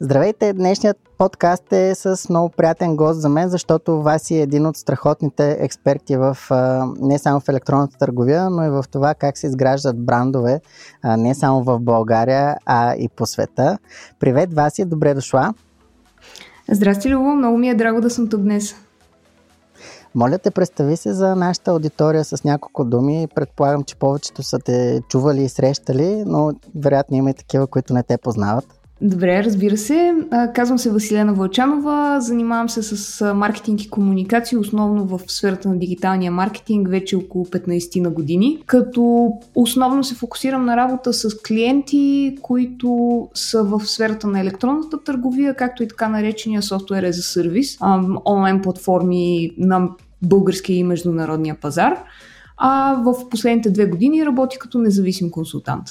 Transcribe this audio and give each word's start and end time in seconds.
Здравейте! 0.00 0.52
Днешният 0.52 0.96
подкаст 1.18 1.72
е 1.72 1.94
с 1.94 2.26
много 2.30 2.48
приятен 2.48 2.96
гост 2.96 3.20
за 3.20 3.28
мен, 3.28 3.48
защото 3.48 4.02
Васи 4.02 4.34
е 4.34 4.42
един 4.42 4.66
от 4.66 4.76
страхотните 4.76 5.56
експерти 5.60 6.16
в 6.16 6.38
не 7.00 7.18
само 7.18 7.40
в 7.40 7.48
електронната 7.48 7.98
търговия, 7.98 8.50
но 8.50 8.64
и 8.64 8.70
в 8.70 8.84
това 8.90 9.14
как 9.14 9.38
се 9.38 9.46
изграждат 9.46 10.04
брандове 10.04 10.60
не 11.18 11.34
само 11.34 11.62
в 11.62 11.80
България, 11.80 12.56
а 12.66 12.94
и 12.94 13.08
по 13.08 13.26
света. 13.26 13.78
Привет, 14.20 14.54
Васи! 14.54 14.84
Добре 14.84 15.14
дошла! 15.14 15.54
Здрасти, 16.70 17.10
Любо! 17.10 17.24
Много 17.24 17.58
ми 17.58 17.68
е 17.68 17.74
драго 17.74 18.00
да 18.00 18.10
съм 18.10 18.28
тук 18.28 18.40
днес. 18.40 18.74
Моля 20.14 20.38
те, 20.38 20.50
представи 20.50 20.96
се 20.96 21.12
за 21.12 21.36
нашата 21.36 21.70
аудитория 21.70 22.24
с 22.24 22.44
няколко 22.44 22.84
думи. 22.84 23.28
Предполагам, 23.34 23.84
че 23.84 23.96
повечето 23.96 24.42
са 24.42 24.58
те 24.58 25.02
чували 25.08 25.42
и 25.42 25.48
срещали, 25.48 26.24
но 26.26 26.52
вероятно 26.74 27.16
има 27.16 27.30
и 27.30 27.34
такива, 27.34 27.66
които 27.66 27.94
не 27.94 28.02
те 28.02 28.18
познават. 28.18 28.80
Добре, 29.00 29.44
разбира 29.44 29.76
се. 29.76 30.14
Казвам 30.54 30.78
се 30.78 30.90
Василена 30.90 31.34
Вълчанова, 31.34 32.20
занимавам 32.20 32.68
се 32.68 32.82
с 32.82 33.34
маркетинг 33.34 33.82
и 33.82 33.90
комуникации, 33.90 34.58
основно 34.58 35.04
в 35.04 35.20
сферата 35.26 35.68
на 35.68 35.78
дигиталния 35.78 36.32
маркетинг, 36.32 36.88
вече 36.88 37.16
около 37.16 37.44
15 37.44 38.00
на 38.00 38.10
години, 38.10 38.62
като 38.66 39.32
основно 39.54 40.04
се 40.04 40.14
фокусирам 40.14 40.64
на 40.64 40.76
работа 40.76 41.12
с 41.12 41.42
клиенти, 41.42 42.38
които 42.42 43.28
са 43.34 43.64
в 43.64 43.86
сферата 43.86 44.26
на 44.26 44.40
електронната 44.40 45.04
търговия, 45.04 45.54
както 45.54 45.82
и 45.82 45.88
така 45.88 46.08
наречения 46.08 46.62
софтуер 46.62 47.10
за 47.10 47.22
сервис, 47.22 47.78
онлайн 48.26 48.62
платформи 48.62 49.50
на 49.58 49.88
българския 50.22 50.76
и 50.76 50.84
международния 50.84 51.54
пазар. 51.60 51.98
А 52.56 53.02
в 53.04 53.28
последните 53.28 53.70
две 53.70 53.86
години 53.86 54.26
работи 54.26 54.58
като 54.60 54.78
независим 54.78 55.30
консултант. 55.30 55.84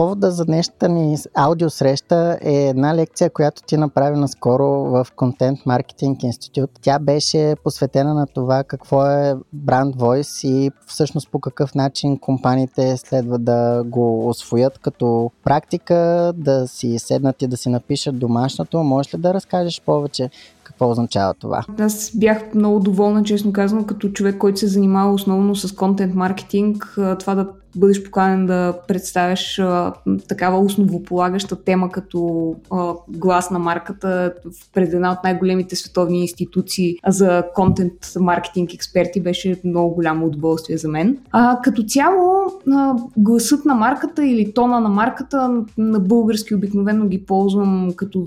Повода 0.00 0.30
за 0.30 0.44
днешната 0.44 0.88
ни 0.88 1.16
аудиосреща 1.34 2.38
е 2.42 2.68
една 2.68 2.94
лекция, 2.94 3.30
която 3.30 3.62
ти 3.62 3.76
направи 3.76 4.16
наскоро 4.16 4.64
в 4.66 5.06
Content 5.16 5.64
Marketing 5.66 6.16
Institute. 6.16 6.70
Тя 6.82 6.98
беше 6.98 7.56
посветена 7.64 8.14
на 8.14 8.26
това 8.26 8.64
какво 8.64 9.06
е 9.06 9.34
Brand 9.56 9.94
Voice 9.96 10.48
и 10.48 10.70
всъщност 10.86 11.30
по 11.30 11.40
какъв 11.40 11.74
начин 11.74 12.18
компаниите 12.18 12.96
следва 12.96 13.38
да 13.38 13.82
го 13.86 14.28
освоят 14.28 14.78
като 14.78 15.30
практика, 15.44 16.32
да 16.36 16.68
си 16.68 16.98
седнат 16.98 17.42
и 17.42 17.46
да 17.46 17.56
си 17.56 17.68
напишат 17.68 18.18
домашното. 18.18 18.82
Можеш 18.82 19.14
ли 19.14 19.18
да 19.18 19.34
разкажеш 19.34 19.82
повече 19.86 20.30
какво 20.70 20.90
означава 20.90 21.34
това? 21.34 21.64
Аз 21.78 22.10
бях 22.14 22.54
много 22.54 22.80
доволна, 22.80 23.22
честно 23.22 23.52
казано, 23.52 23.86
като 23.86 24.08
човек, 24.08 24.38
който 24.38 24.58
се 24.58 24.66
занимава 24.66 25.12
основно 25.12 25.56
с 25.56 25.74
контент 25.74 26.14
маркетинг, 26.14 26.98
това 27.18 27.34
да 27.34 27.46
бъдеш 27.76 28.02
поканен 28.02 28.46
да 28.46 28.78
представяш 28.88 29.58
а, 29.58 29.92
такава 30.28 30.58
основополагаща 30.58 31.64
тема 31.64 31.90
като 31.90 32.54
а, 32.70 32.94
глас 33.08 33.50
на 33.50 33.58
марката 33.58 34.34
пред 34.74 34.92
една 34.92 35.12
от 35.12 35.18
най-големите 35.24 35.76
световни 35.76 36.20
институции 36.20 36.96
за 37.06 37.44
контент 37.54 37.92
маркетинг 38.20 38.74
експерти 38.74 39.20
беше 39.20 39.60
много 39.64 39.94
голямо 39.94 40.26
удоволствие 40.26 40.78
за 40.78 40.88
мен. 40.88 41.18
А, 41.30 41.60
като 41.62 41.82
цяло 41.82 42.52
а, 42.72 42.96
гласът 43.16 43.64
на 43.64 43.74
марката 43.74 44.26
или 44.26 44.52
тона 44.52 44.80
на 44.80 44.88
марката 44.88 45.62
на 45.78 46.00
български 46.00 46.54
обикновено 46.54 47.06
ги 47.06 47.24
ползвам 47.24 47.92
като 47.96 48.26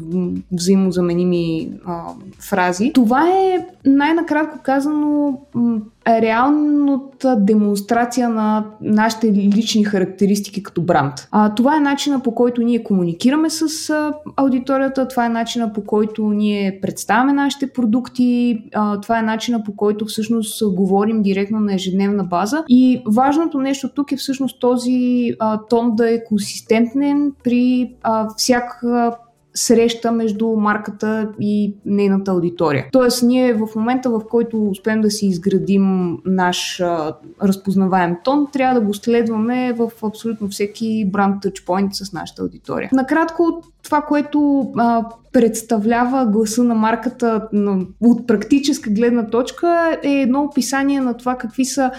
взаимозаменими 0.51 1.71
а, 1.85 2.03
фрази. 2.39 2.91
Това 2.93 3.29
е 3.29 3.67
най-накратко 3.85 4.59
казано 4.63 5.39
реалната 6.07 7.35
демонстрация 7.39 8.29
на 8.29 8.65
нашите 8.81 9.33
лични 9.33 9.83
характеристики 9.83 10.63
като 10.63 10.81
бранд. 10.81 11.13
А, 11.31 11.55
това 11.55 11.77
е 11.77 11.79
начина 11.79 12.19
по 12.19 12.35
който 12.35 12.61
ние 12.61 12.83
комуникираме 12.83 13.49
с 13.49 13.89
а, 13.89 14.13
аудиторията, 14.35 15.07
това 15.07 15.25
е 15.25 15.29
начина 15.29 15.73
по 15.73 15.83
който 15.83 16.29
ние 16.29 16.79
представяме 16.81 17.33
нашите 17.33 17.73
продукти, 17.73 18.63
а, 18.73 19.01
това 19.01 19.19
е 19.19 19.21
начина 19.21 19.63
по 19.63 19.75
който 19.75 20.05
всъщност 20.05 20.75
говорим 20.75 21.21
директно 21.21 21.59
на 21.59 21.73
ежедневна 21.73 22.23
база. 22.23 22.63
И 22.69 23.01
важното 23.07 23.59
нещо 23.59 23.89
тук 23.95 24.11
е 24.11 24.17
всъщност 24.17 24.59
този 24.59 25.31
а, 25.39 25.59
тон 25.69 25.95
да 25.95 26.11
е 26.13 26.23
консистентен 26.23 27.31
при 27.43 27.93
а, 28.03 28.27
всяка 28.37 29.15
среща 29.53 30.11
между 30.11 30.47
марката 30.47 31.29
и 31.39 31.75
нейната 31.85 32.31
аудитория. 32.31 32.85
Тоест, 32.91 33.23
ние 33.23 33.53
в 33.53 33.67
момента, 33.75 34.09
в 34.09 34.21
който 34.29 34.69
успеем 34.69 35.01
да 35.01 35.11
си 35.11 35.25
изградим 35.25 36.17
наш 36.25 36.79
а, 36.79 37.15
разпознаваем 37.43 38.15
тон, 38.23 38.47
трябва 38.53 38.79
да 38.79 38.85
го 38.85 38.93
следваме 38.93 39.73
в 39.73 39.91
абсолютно 40.03 40.47
всеки 40.47 41.09
бранд 41.11 41.41
тъчпоинт 41.41 41.95
с 41.95 42.13
нашата 42.13 42.41
аудитория. 42.41 42.89
Накратко, 42.93 43.63
това, 43.83 44.01
което 44.01 44.71
а, 44.77 45.05
представлява 45.33 46.25
гласа 46.25 46.63
на 46.63 46.75
марката 46.75 47.47
от 48.01 48.27
практическа 48.27 48.89
гледна 48.89 49.27
точка 49.27 49.97
е 50.03 50.11
едно 50.11 50.43
описание 50.43 51.01
на 51.01 51.17
това 51.17 51.35
какви 51.37 51.65
са 51.65 51.91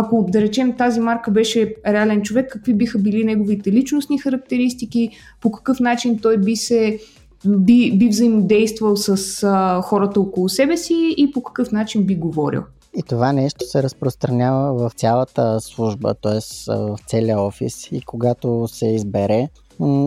ако 0.00 0.26
да 0.28 0.40
речем 0.40 0.76
тази 0.76 1.00
марка 1.00 1.30
беше 1.30 1.74
реален 1.86 2.22
човек, 2.22 2.52
какви 2.52 2.74
биха 2.74 2.98
били 2.98 3.24
неговите 3.24 3.72
личностни 3.72 4.18
характеристики, 4.18 5.10
по 5.40 5.50
какъв 5.52 5.80
начин 5.80 6.18
той 6.18 6.38
би 6.38 6.56
се 6.56 6.98
би, 7.46 7.98
би 7.98 8.08
взаимодействал 8.08 8.96
с 8.96 9.42
а, 9.42 9.82
хората 9.82 10.20
около 10.20 10.48
себе 10.48 10.76
си 10.76 11.14
и 11.16 11.32
по 11.32 11.42
какъв 11.42 11.72
начин 11.72 12.06
би 12.06 12.14
говорил. 12.14 12.62
И 12.96 13.02
това 13.02 13.32
нещо 13.32 13.64
се 13.64 13.82
разпространява 13.82 14.88
в 14.88 14.92
цялата 14.94 15.60
служба, 15.60 16.14
т.е. 16.14 16.40
в 16.68 16.98
целия 17.06 17.40
офис 17.40 17.92
и 17.92 18.00
когато 18.00 18.68
се 18.68 18.86
избере, 18.86 19.48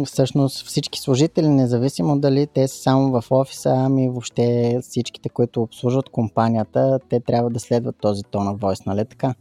всъщност 0.06 0.68
всички 0.68 1.00
служители, 1.00 1.48
независимо 1.48 2.20
дали 2.20 2.48
те 2.54 2.68
са 2.68 2.82
само 2.82 3.22
в 3.22 3.32
офиса, 3.32 3.74
ами 3.78 4.10
въобще 4.10 4.78
всичките, 4.82 5.30
които 5.30 5.62
обслужват 5.62 6.10
компанията, 6.10 7.00
те 7.10 7.20
трябва 7.20 7.50
да 7.50 7.60
следват 7.60 7.96
този 8.02 8.24
тон 8.24 8.44
на 8.44 8.54
войс, 8.54 8.86
нали 8.86 9.06
така? 9.06 9.34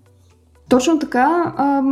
Точно 0.71 0.99
така. 0.99 1.55
А, 1.57 1.83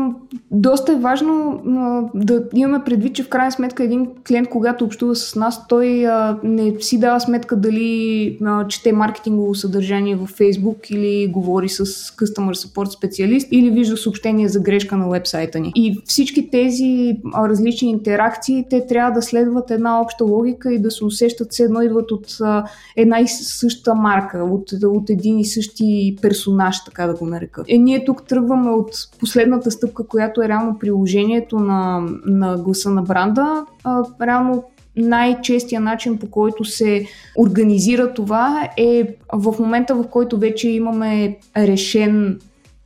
доста 0.51 0.93
е 0.93 0.97
важно 0.97 1.63
а, 1.67 2.03
да 2.15 2.43
имаме 2.55 2.85
предвид, 2.85 3.15
че 3.15 3.23
в 3.23 3.29
крайна 3.29 3.53
сметка 3.53 3.85
един 3.85 4.09
клиент, 4.29 4.49
когато 4.49 4.85
общува 4.85 5.17
с 5.17 5.37
нас, 5.37 5.67
той 5.69 6.07
а, 6.07 6.39
не 6.45 6.81
си 6.81 7.01
дава 7.01 7.21
сметка 7.21 7.57
дали 7.57 8.39
а, 8.45 8.67
чете 8.69 8.93
маркетингово 8.93 9.55
съдържание 9.55 10.17
в 10.17 10.27
Facebook 10.27 10.93
или 10.93 11.27
говори 11.27 11.69
с 11.69 11.85
Customer 11.87 12.53
Support 12.53 12.97
специалист 12.97 13.49
или 13.51 13.71
вижда 13.71 13.97
съобщение 13.97 14.49
за 14.49 14.61
грешка 14.61 14.97
на 14.97 15.09
вебсайта 15.09 15.61
ни. 15.61 15.73
И 15.75 16.01
всички 16.05 16.51
тези 16.51 17.17
а, 17.35 17.49
различни 17.49 17.91
интеракции, 17.91 18.65
те 18.71 18.87
трябва 18.87 19.11
да 19.11 19.23
следват 19.23 19.71
една 19.71 20.01
обща 20.01 20.25
логика 20.25 20.75
и 20.75 20.79
да 20.79 20.91
се 20.91 21.05
усещат 21.05 21.53
все 21.53 21.63
едно 21.63 21.83
идват 21.83 22.11
от 22.11 22.37
а, 22.41 22.65
една 22.97 23.21
и 23.21 23.29
съща 23.29 23.95
марка, 23.95 24.39
от, 24.39 24.73
от 24.85 25.11
един 25.11 25.39
и 25.39 25.45
същи 25.45 26.17
персонаж, 26.23 26.85
така 26.85 27.07
да 27.07 27.15
го 27.15 27.27
нарека. 27.27 27.65
Е, 27.69 27.79
ние 27.79 28.05
тук 28.05 28.27
тръгваме 28.27 28.68
почваме 28.69 28.73
от 28.73 29.19
последната 29.21 29.71
стъпка, 29.71 30.07
която 30.07 30.43
е 30.43 30.49
реално 30.49 30.79
приложението 30.79 31.59
на, 31.59 32.01
на 32.27 32.57
гласа 32.57 32.91
на 32.91 33.03
бранда. 33.03 33.67
А, 33.85 34.05
реално 34.23 34.65
най-честия 34.97 35.81
начин 35.81 36.19
по 36.19 36.31
който 36.31 36.65
се 36.65 37.07
организира 37.39 38.15
това 38.15 38.69
е 38.77 39.17
в 39.33 39.55
момента, 39.59 39.95
в 39.95 40.09
който 40.09 40.39
вече 40.39 40.69
имаме 40.69 41.39
решен 41.57 42.39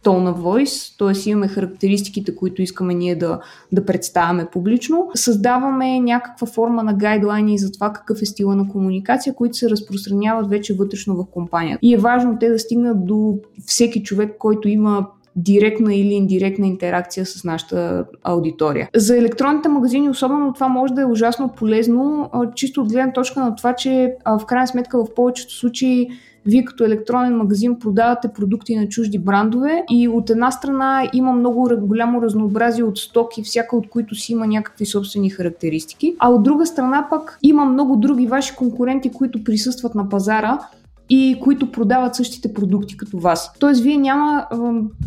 тон 0.03 0.25
на 0.25 0.34
voice, 0.34 0.98
т.е. 0.98 1.30
имаме 1.30 1.48
характеристиките, 1.48 2.36
които 2.36 2.62
искаме 2.62 2.95
ние 2.95 3.16
да, 3.16 3.41
да 3.72 3.86
представяме 3.86 4.47
публично. 4.53 5.10
Създаваме 5.15 6.01
някаква 6.01 6.47
форма 6.47 6.83
на 6.83 6.95
гайдлайни 6.95 7.59
за 7.59 7.72
това 7.72 7.92
какъв 7.92 8.22
е 8.22 8.27
стила 8.27 8.57
на 8.57 8.68
комуникация, 8.68 9.34
които 9.34 9.57
се 9.57 9.71
разпространяват 9.71 10.51
вече 10.51 10.74
вътрешно 10.74 11.16
в 11.16 11.27
компанията. 11.30 11.78
И 11.83 11.95
е 11.95 11.98
важно 11.98 12.39
те 12.41 12.48
да 12.48 12.59
стигнат 12.59 13.07
до 13.07 13.39
всеки 13.66 14.03
човек, 14.03 14.36
който 14.39 14.68
има 14.68 15.07
директна 15.37 15.95
или 15.95 16.13
индиректна 16.13 16.67
интеракция 16.67 17.27
с 17.27 17.45
нашата 17.45 18.05
аудитория. 18.23 18.89
За 18.97 19.17
електронните 19.17 19.69
магазини 19.69 20.11
особено 20.11 20.53
това 20.53 20.69
може 20.69 20.95
да 20.95 21.03
е 21.03 21.07
ужасно 21.07 21.49
полезно, 21.49 22.31
чисто 22.55 22.81
от 22.81 22.93
гледна 22.93 23.13
точка 23.13 23.41
на 23.41 23.57
това, 23.57 23.75
че 23.75 24.15
в 24.27 24.47
крайна 24.47 24.67
сметка 24.67 25.05
в 25.05 25.15
повечето 25.15 25.55
случаи 25.55 26.09
вие 26.47 26.65
като 26.65 26.84
електронен 26.84 27.37
магазин 27.37 27.79
продавате 27.79 28.29
продукти 28.29 28.77
на 28.77 28.89
чужди 28.89 29.19
брандове 29.19 29.84
и 29.91 30.09
от 30.09 30.31
една 30.31 30.51
страна 30.51 31.11
има 31.13 31.33
много 31.33 31.69
голямо 31.81 32.23
разнообразие 32.23 32.84
от 32.84 32.99
стоки, 32.99 33.43
всяка 33.43 33.77
от 33.77 33.89
които 33.89 34.15
си 34.15 34.33
има 34.33 34.47
някакви 34.47 34.87
собствени 34.87 35.31
характеристики, 35.31 36.17
а 36.19 36.31
от 36.31 36.43
друга 36.43 36.67
страна 36.67 37.07
пък 37.11 37.39
има 37.43 37.65
много 37.65 37.97
други 37.97 38.27
ваши 38.27 38.57
конкуренти, 38.57 39.13
които 39.13 39.45
присъстват 39.45 39.95
на 39.95 40.09
пазара 40.09 40.59
и 41.14 41.41
които 41.41 41.72
продават 41.72 42.14
същите 42.14 42.54
продукти 42.54 42.97
като 42.97 43.18
вас. 43.18 43.53
Тоест, 43.59 43.82
вие 43.82 43.97
няма 43.97 44.47
а, 44.50 44.56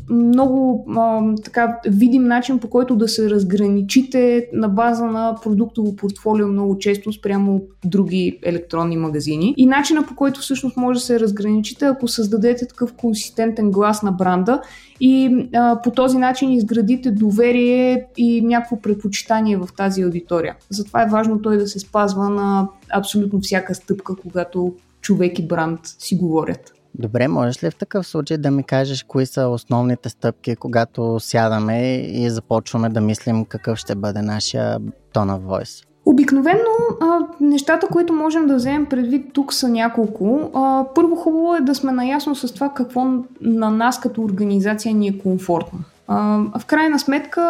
много 0.09 0.85
а, 0.97 1.21
така 1.43 1.77
видим 1.87 2.23
начин 2.23 2.59
по 2.59 2.69
който 2.69 2.95
да 2.95 3.07
се 3.07 3.29
разграничите 3.29 4.47
на 4.53 4.69
база 4.69 5.05
на 5.05 5.35
продуктово 5.43 5.95
портфолио 5.95 6.47
много 6.47 6.77
често 6.77 7.13
спрямо 7.13 7.61
други 7.85 8.39
електронни 8.43 8.97
магазини. 8.97 9.53
И 9.57 9.65
начина 9.65 10.05
по 10.05 10.15
който 10.15 10.39
всъщност 10.39 10.77
може 10.77 10.99
да 10.99 11.05
се 11.05 11.19
разграничите, 11.19 11.85
ако 11.85 12.07
създадете 12.07 12.67
такъв 12.67 12.93
консистентен 12.93 13.71
глас 13.71 14.03
на 14.03 14.11
бранда 14.11 14.61
и 14.99 15.47
а, 15.53 15.81
по 15.81 15.91
този 15.91 16.17
начин 16.17 16.51
изградите 16.51 17.11
доверие 17.11 18.05
и 18.17 18.41
някакво 18.41 18.81
предпочитание 18.81 19.57
в 19.57 19.69
тази 19.77 20.01
аудитория. 20.01 20.55
Затова 20.69 21.03
е 21.03 21.09
важно 21.09 21.41
той 21.41 21.57
да 21.57 21.67
се 21.67 21.79
спазва 21.79 22.29
на 22.29 22.67
абсолютно 22.93 23.39
всяка 23.41 23.75
стъпка, 23.75 24.15
когато 24.15 24.73
човек 25.05 25.39
и 25.39 25.47
бранд 25.47 25.79
си 25.83 26.15
говорят. 26.15 26.73
Добре, 26.99 27.27
можеш 27.27 27.63
ли 27.63 27.71
в 27.71 27.75
такъв 27.75 28.07
случай 28.07 28.37
да 28.37 28.51
ми 28.51 28.63
кажеш 28.63 29.03
кои 29.03 29.25
са 29.25 29.47
основните 29.47 30.09
стъпки, 30.09 30.55
когато 30.55 31.19
сядаме 31.19 31.95
и 31.95 32.29
започваме 32.29 32.89
да 32.89 33.01
мислим 33.01 33.45
какъв 33.45 33.77
ще 33.77 33.95
бъде 33.95 34.21
нашия 34.21 34.79
тон 35.13 35.29
of 35.29 35.41
voice? 35.41 35.85
Обикновено 36.05 36.71
а, 37.01 37.19
нещата, 37.41 37.87
които 37.87 38.13
можем 38.13 38.47
да 38.47 38.55
вземем 38.55 38.85
предвид 38.85 39.33
тук 39.33 39.53
са 39.53 39.67
няколко. 39.67 40.51
А, 40.53 40.85
първо 40.95 41.15
хубаво 41.15 41.55
е 41.55 41.61
да 41.61 41.75
сме 41.75 41.91
наясно 41.91 42.35
с 42.35 42.53
това 42.53 42.69
какво 42.69 43.05
на 43.41 43.69
нас 43.71 43.99
като 43.99 44.21
организация 44.21 44.95
ни 44.95 45.07
е 45.07 45.17
комфортно. 45.17 45.79
А, 46.07 46.41
в 46.59 46.65
крайна 46.65 46.99
сметка 46.99 47.43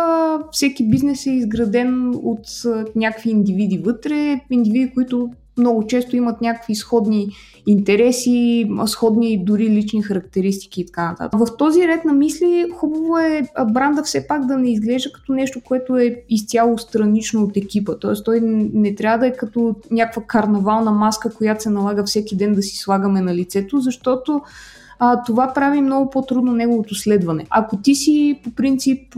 всеки 0.52 0.90
бизнес 0.90 1.26
е 1.26 1.32
изграден 1.32 2.14
от 2.24 2.48
някакви 2.96 3.30
индивиди 3.30 3.78
вътре, 3.78 4.42
индивиди, 4.52 4.94
които 4.94 5.30
много 5.58 5.88
често 5.88 6.16
имат 6.16 6.42
някакви 6.42 6.76
сходни 6.76 7.30
интереси, 7.68 8.70
сходни 8.86 9.46
дори 9.46 9.70
лични 9.70 10.02
характеристики 10.02 10.82
и 10.82 10.86
така 10.86 11.10
нататък. 11.10 11.40
В 11.40 11.58
този 11.58 11.88
ред 11.88 12.06
на 12.06 12.14
мисли 12.14 12.66
хубаво 12.76 13.18
е 13.18 13.42
бранда 13.72 14.04
все 14.04 14.28
пак 14.28 14.46
да 14.46 14.58
не 14.58 14.72
изглежда 14.72 15.12
като 15.12 15.34
нещо, 15.34 15.62
което 15.66 15.98
е 15.98 16.24
изцяло 16.30 16.78
странично 16.78 17.44
от 17.44 17.58
екипа. 17.58 17.96
Тоест 18.00 18.26
той 18.26 18.40
не 18.74 18.96
трябва 18.96 19.18
да 19.18 19.28
е 19.28 19.34
като 19.34 19.76
някаква 19.92 20.22
карнавална 20.22 20.92
маска, 20.92 21.34
която 21.34 21.64
се 21.64 21.70
налага 21.70 22.04
всеки 22.04 22.36
ден 22.36 22.54
да 22.54 22.62
си 22.62 22.78
слагаме 22.78 23.22
на 23.22 23.36
лицето, 23.36 23.80
защото 23.80 24.42
а, 25.00 25.24
това 25.24 25.52
прави 25.56 25.82
много 25.82 26.10
по-трудно 26.10 26.52
неговото 26.52 26.96
следване. 26.96 27.46
Ако 27.50 27.78
ти 27.78 27.96
си 27.96 28.40
по 28.44 28.52
принцип 28.52 29.16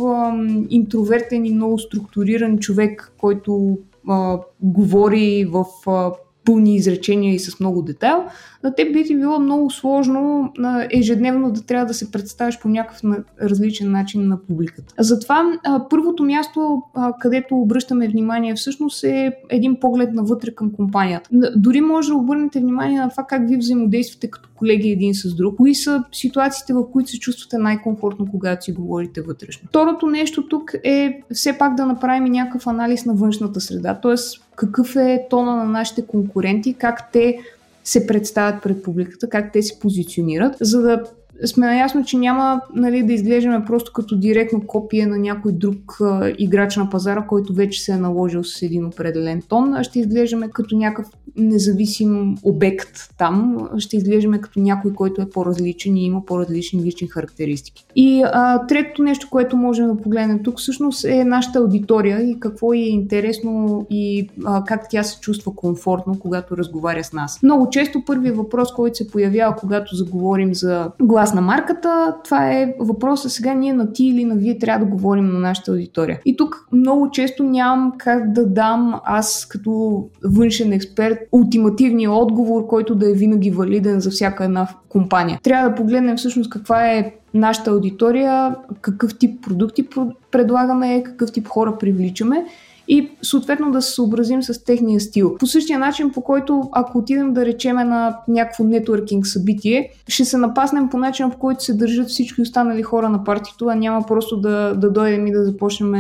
интровертен 0.69 1.45
и 1.45 1.53
много 1.53 1.79
структуриран 1.79 2.59
човек, 2.59 3.13
който 3.17 3.77
а, 4.09 4.37
говори 4.61 5.45
в 5.51 5.65
а, 5.87 6.11
пълни 6.47 6.75
изречения 6.75 7.33
и 7.33 7.39
с 7.39 7.59
много 7.59 7.81
детайл, 7.81 8.23
на 8.63 8.75
теб 8.75 8.93
би 8.93 9.03
ти 9.03 9.15
било 9.15 9.39
много 9.39 9.71
сложно 9.71 10.53
ежедневно 10.91 11.51
да 11.51 11.61
трябва 11.61 11.85
да 11.85 11.93
се 11.93 12.11
представиш 12.11 12.59
по 12.59 12.69
някакъв 12.69 13.01
различен 13.41 13.91
начин 13.91 14.27
на 14.27 14.37
публиката. 14.41 14.93
Затова 14.99 15.43
първото 15.89 16.23
място, 16.23 16.81
където 17.19 17.55
обръщаме 17.55 18.07
внимание 18.07 18.55
всъщност 18.55 19.03
е 19.03 19.31
един 19.49 19.79
поглед 19.79 20.13
навътре 20.13 20.51
към 20.55 20.71
компанията. 20.71 21.29
Дори 21.55 21.81
може 21.81 22.07
да 22.07 22.15
обърнете 22.15 22.59
внимание 22.59 22.99
на 22.99 23.09
това 23.09 23.23
как 23.23 23.49
ви 23.49 23.57
взаимодействате 23.57 24.27
като 24.27 24.49
колеги 24.55 24.89
един 24.89 25.13
с 25.15 25.35
друг, 25.35 25.57
кои 25.57 25.75
са 25.75 26.03
ситуациите, 26.11 26.73
в 26.73 26.91
които 26.91 27.09
се 27.09 27.19
чувствате 27.19 27.57
най-комфортно, 27.57 28.27
когато 28.31 28.65
си 28.65 28.71
говорите 28.71 29.21
вътрешно. 29.21 29.67
Второто 29.69 30.07
нещо 30.07 30.47
тук 30.47 30.73
е 30.83 31.21
все 31.33 31.57
пак 31.57 31.75
да 31.75 31.85
направим 31.85 32.31
някакъв 32.31 32.67
анализ 32.67 33.05
на 33.05 33.13
външната 33.13 33.61
среда, 33.61 33.99
т.е. 34.01 34.15
какъв 34.57 34.95
е 34.95 35.27
тона 35.29 35.55
на 35.55 35.63
нашите 35.63 36.07
конкуренти, 36.07 36.73
как 36.73 37.11
те 37.11 37.39
се 37.83 38.07
представят 38.07 38.63
пред 38.63 38.83
публиката, 38.83 39.29
как 39.29 39.53
те 39.53 39.61
се 39.61 39.79
позиционират, 39.79 40.55
за 40.61 40.81
да 40.81 41.03
сме 41.45 41.65
наясно, 41.65 42.05
че 42.05 42.17
няма 42.17 42.61
нали, 42.75 43.03
да 43.03 43.13
изглеждаме 43.13 43.65
просто 43.65 43.93
като 43.93 44.15
директно 44.15 44.61
копие 44.67 45.05
на 45.05 45.17
някой 45.17 45.51
друг 45.51 45.97
а, 46.01 46.33
играч 46.37 46.77
на 46.77 46.89
пазара, 46.89 47.25
който 47.27 47.53
вече 47.53 47.81
се 47.81 47.91
е 47.91 47.97
наложил 47.97 48.43
с 48.43 48.61
един 48.61 48.85
определен 48.85 49.41
тон, 49.49 49.73
а 49.73 49.83
ще 49.83 49.99
изглеждаме 49.99 50.49
като 50.49 50.77
някакъв 50.77 51.07
независим 51.37 52.35
обект 52.43 53.09
там, 53.17 53.67
ще 53.77 53.97
изглеждаме 53.97 54.41
като 54.41 54.59
някой, 54.59 54.93
който 54.93 55.21
е 55.21 55.29
по-различен 55.29 55.97
и 55.97 56.05
има 56.05 56.25
по-различни 56.25 56.83
лични 56.83 57.07
характеристики. 57.07 57.85
И 57.95 58.23
а, 58.25 58.67
третото 58.67 59.03
нещо, 59.03 59.27
което 59.31 59.57
можем 59.57 59.87
да 59.87 59.97
погледнем 59.97 60.43
тук 60.43 60.59
всъщност 60.59 61.05
е 61.05 61.23
нашата 61.25 61.59
аудитория 61.59 62.21
и 62.21 62.39
какво 62.39 62.73
е 62.73 62.77
интересно 62.77 63.85
и 63.89 64.29
а, 64.45 64.63
как 64.63 64.89
тя 64.89 65.03
се 65.03 65.19
чувства 65.19 65.55
комфортно, 65.55 66.19
когато 66.19 66.57
разговаря 66.57 67.03
с 67.03 67.13
нас. 67.13 67.39
Много 67.43 67.69
често 67.69 68.05
първият 68.05 68.37
въпрос, 68.37 68.73
който 68.73 68.97
се 68.97 69.07
появява, 69.07 69.55
когато 69.55 69.95
заговорим 69.95 70.53
за 70.53 70.91
глас 71.01 71.26
глас 71.27 71.33
на 71.33 71.41
марката, 71.41 72.15
това 72.23 72.51
е 72.51 72.73
въпроса 72.79 73.29
сега 73.29 73.53
ние 73.53 73.73
на 73.73 73.93
ти 73.93 74.05
или 74.05 74.25
на 74.25 74.35
вие 74.35 74.57
трябва 74.57 74.85
да 74.85 74.91
говорим 74.91 75.27
на 75.27 75.39
нашата 75.39 75.71
аудитория. 75.71 76.19
И 76.25 76.37
тук 76.37 76.67
много 76.71 77.11
често 77.11 77.43
нямам 77.43 77.93
как 77.97 78.31
да 78.31 78.45
дам 78.45 78.99
аз 79.05 79.45
като 79.45 80.03
външен 80.23 80.73
експерт 80.73 81.17
ултимативния 81.31 82.11
отговор, 82.11 82.67
който 82.67 82.95
да 82.95 83.09
е 83.11 83.13
винаги 83.13 83.51
валиден 83.51 83.99
за 83.99 84.09
всяка 84.09 84.43
една 84.43 84.67
компания. 84.89 85.39
Трябва 85.43 85.69
да 85.69 85.75
погледнем 85.75 86.17
всъщност 86.17 86.49
каква 86.49 86.87
е 86.87 87.13
нашата 87.33 87.71
аудитория, 87.71 88.55
какъв 88.81 89.17
тип 89.17 89.43
продукти 89.43 89.87
предлагаме, 90.31 91.03
какъв 91.03 91.31
тип 91.31 91.47
хора 91.47 91.77
привличаме 91.77 92.45
и 92.87 93.09
съответно 93.21 93.71
да 93.71 93.81
се 93.81 93.93
съобразим 93.93 94.43
с 94.43 94.63
техния 94.63 94.99
стил. 94.99 95.35
По 95.39 95.47
същия 95.47 95.79
начин, 95.79 96.11
по 96.11 96.21
който 96.21 96.69
ако 96.71 96.97
отидем 96.97 97.33
да 97.33 97.45
речеме 97.45 97.83
на 97.83 98.17
някакво 98.27 98.63
нетворкинг 98.63 99.27
събитие, 99.27 99.89
ще 100.07 100.25
се 100.25 100.37
напаснем 100.37 100.89
по 100.89 100.97
начин, 100.97 101.31
по 101.31 101.37
който 101.37 101.63
се 101.63 101.73
държат 101.73 102.07
всички 102.07 102.41
останали 102.41 102.83
хора 102.83 103.09
на 103.09 103.23
партито, 103.23 103.67
а 103.67 103.75
няма 103.75 104.05
просто 104.07 104.37
да, 104.37 104.73
да 104.75 104.91
дойдем 104.91 105.27
и 105.27 105.31
да 105.31 105.45
започнем 105.45 105.91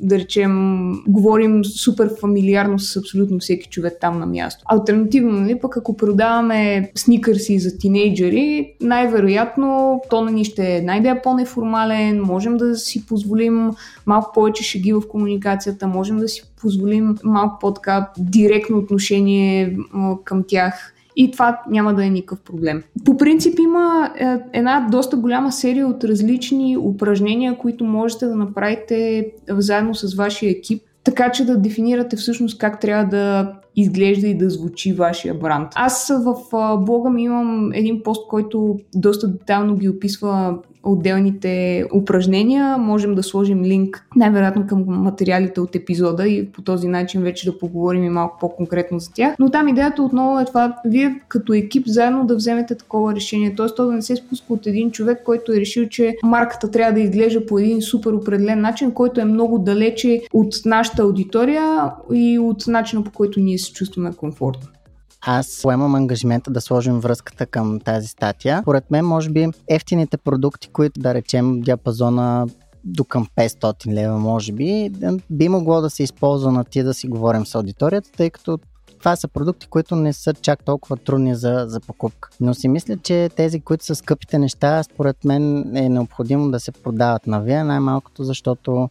да 0.00 0.18
речем, 0.18 0.92
говорим 1.08 1.64
супер 1.64 2.10
фамилиарно 2.20 2.78
с 2.78 2.96
абсолютно 2.96 3.38
всеки 3.38 3.68
човек 3.68 3.96
там 4.00 4.18
на 4.18 4.26
място. 4.26 4.64
Альтернативно, 4.66 5.32
нали, 5.32 5.58
пък 5.60 5.76
ако 5.76 5.96
продаваме 5.96 6.90
сникърси 6.94 7.58
за 7.58 7.78
тинейджери, 7.78 8.72
най-вероятно 8.80 10.00
тона 10.10 10.30
ни 10.30 10.44
ще 10.44 10.76
е 10.76 10.82
най-да 10.82 11.22
по-неформален, 11.22 12.22
можем 12.22 12.56
да 12.56 12.76
си 12.76 13.06
позволим 13.06 13.70
малко 14.06 14.32
повече 14.34 14.64
шеги 14.64 14.92
в 14.92 15.02
комуникацията, 15.08 15.86
можем 15.86 16.16
да 16.16 16.25
да 16.26 16.30
си 16.30 16.42
позволим 16.60 17.14
малко 17.24 17.58
по-така 17.60 18.10
директно 18.18 18.78
отношение 18.78 19.78
към 20.24 20.44
тях 20.48 20.92
и 21.16 21.30
това 21.30 21.60
няма 21.70 21.94
да 21.94 22.04
е 22.04 22.10
никакъв 22.10 22.40
проблем. 22.40 22.82
По 23.04 23.16
принцип 23.16 23.58
има 23.58 24.10
е, 24.20 24.36
една 24.52 24.88
доста 24.90 25.16
голяма 25.16 25.52
серия 25.52 25.88
от 25.88 26.04
различни 26.04 26.76
упражнения, 26.76 27.58
които 27.58 27.84
можете 27.84 28.26
да 28.26 28.36
направите 28.36 29.26
заедно 29.48 29.94
с 29.94 30.14
вашия 30.14 30.50
екип, 30.50 30.82
така 31.04 31.30
че 31.30 31.44
да 31.44 31.56
дефинирате 31.56 32.16
всъщност 32.16 32.58
как 32.58 32.80
трябва 32.80 33.04
да 33.04 33.52
изглежда 33.76 34.26
и 34.26 34.34
да 34.34 34.50
звучи 34.50 34.92
вашия 34.92 35.34
бранд. 35.34 35.68
Аз 35.74 36.12
в 36.24 36.36
блога 36.80 37.10
ми 37.10 37.22
имам 37.22 37.72
един 37.72 38.02
пост, 38.02 38.28
който 38.28 38.78
доста 38.94 39.28
детално 39.28 39.76
ги 39.76 39.88
описва 39.88 40.58
отделните 40.86 41.84
упражнения. 41.94 42.78
Можем 42.78 43.14
да 43.14 43.22
сложим 43.22 43.64
линк 43.64 44.06
най-вероятно 44.16 44.66
към 44.66 44.84
материалите 44.88 45.60
от 45.60 45.74
епизода 45.74 46.28
и 46.28 46.48
по 46.48 46.62
този 46.62 46.88
начин 46.88 47.22
вече 47.22 47.50
да 47.50 47.58
поговорим 47.58 48.04
и 48.04 48.08
малко 48.08 48.36
по-конкретно 48.40 48.98
за 48.98 49.12
тях. 49.12 49.34
Но 49.38 49.50
там 49.50 49.68
идеята 49.68 50.02
отново 50.02 50.40
е 50.40 50.44
това, 50.44 50.76
вие 50.84 51.20
като 51.28 51.52
екип 51.52 51.86
заедно 51.86 52.26
да 52.26 52.36
вземете 52.36 52.74
такова 52.74 53.14
решение. 53.14 53.54
Т.е. 53.54 53.66
то 53.76 53.86
да 53.86 53.92
не 53.92 54.02
се 54.02 54.16
спуска 54.16 54.52
от 54.52 54.66
един 54.66 54.90
човек, 54.90 55.22
който 55.24 55.52
е 55.52 55.60
решил, 55.60 55.88
че 55.88 56.16
марката 56.22 56.70
трябва 56.70 56.92
да 56.92 57.00
изглежда 57.00 57.46
по 57.46 57.58
един 57.58 57.82
супер 57.82 58.12
определен 58.12 58.60
начин, 58.60 58.90
който 58.90 59.20
е 59.20 59.24
много 59.24 59.58
далече 59.58 60.22
от 60.32 60.54
нашата 60.64 61.02
аудитория 61.02 61.92
и 62.14 62.38
от 62.38 62.66
начина 62.66 63.04
по 63.04 63.10
който 63.10 63.40
ние 63.40 63.58
се 63.66 63.72
чувстваме 63.72 64.12
комфортно 64.12 64.68
аз 65.26 65.60
поемам 65.62 65.94
ангажимента 65.94 66.50
да 66.50 66.60
сложим 66.60 67.00
връзката 67.00 67.46
към 67.46 67.80
тази 67.80 68.08
статия. 68.08 68.62
Поред 68.64 68.90
мен, 68.90 69.04
може 69.04 69.30
би, 69.30 69.48
ефтините 69.68 70.16
продукти, 70.16 70.68
които 70.68 71.00
да 71.00 71.14
речем 71.14 71.60
диапазона 71.60 72.46
до 72.84 73.04
към 73.04 73.26
500 73.36 73.86
лева, 73.86 74.18
може 74.18 74.52
би, 74.52 74.90
би 75.30 75.48
могло 75.48 75.80
да 75.80 75.90
се 75.90 76.02
използва 76.02 76.52
на 76.52 76.64
ти 76.64 76.82
да 76.82 76.94
си 76.94 77.08
говорим 77.08 77.46
с 77.46 77.54
аудиторията, 77.54 78.10
тъй 78.16 78.30
като 78.30 78.58
това 78.98 79.16
са 79.16 79.28
продукти, 79.28 79.66
които 79.66 79.96
не 79.96 80.12
са 80.12 80.34
чак 80.34 80.64
толкова 80.64 80.96
трудни 80.96 81.34
за, 81.34 81.64
за 81.68 81.80
покупка. 81.80 82.28
Но 82.40 82.54
си 82.54 82.68
мисля, 82.68 82.96
че 82.96 83.30
тези, 83.36 83.60
които 83.60 83.84
са 83.84 83.94
скъпите 83.94 84.38
неща, 84.38 84.82
според 84.82 85.24
мен 85.24 85.76
е 85.76 85.88
необходимо 85.88 86.50
да 86.50 86.60
се 86.60 86.72
продават 86.72 87.26
на 87.26 87.40
вие, 87.40 87.64
най-малкото 87.64 88.24
защото 88.24 88.90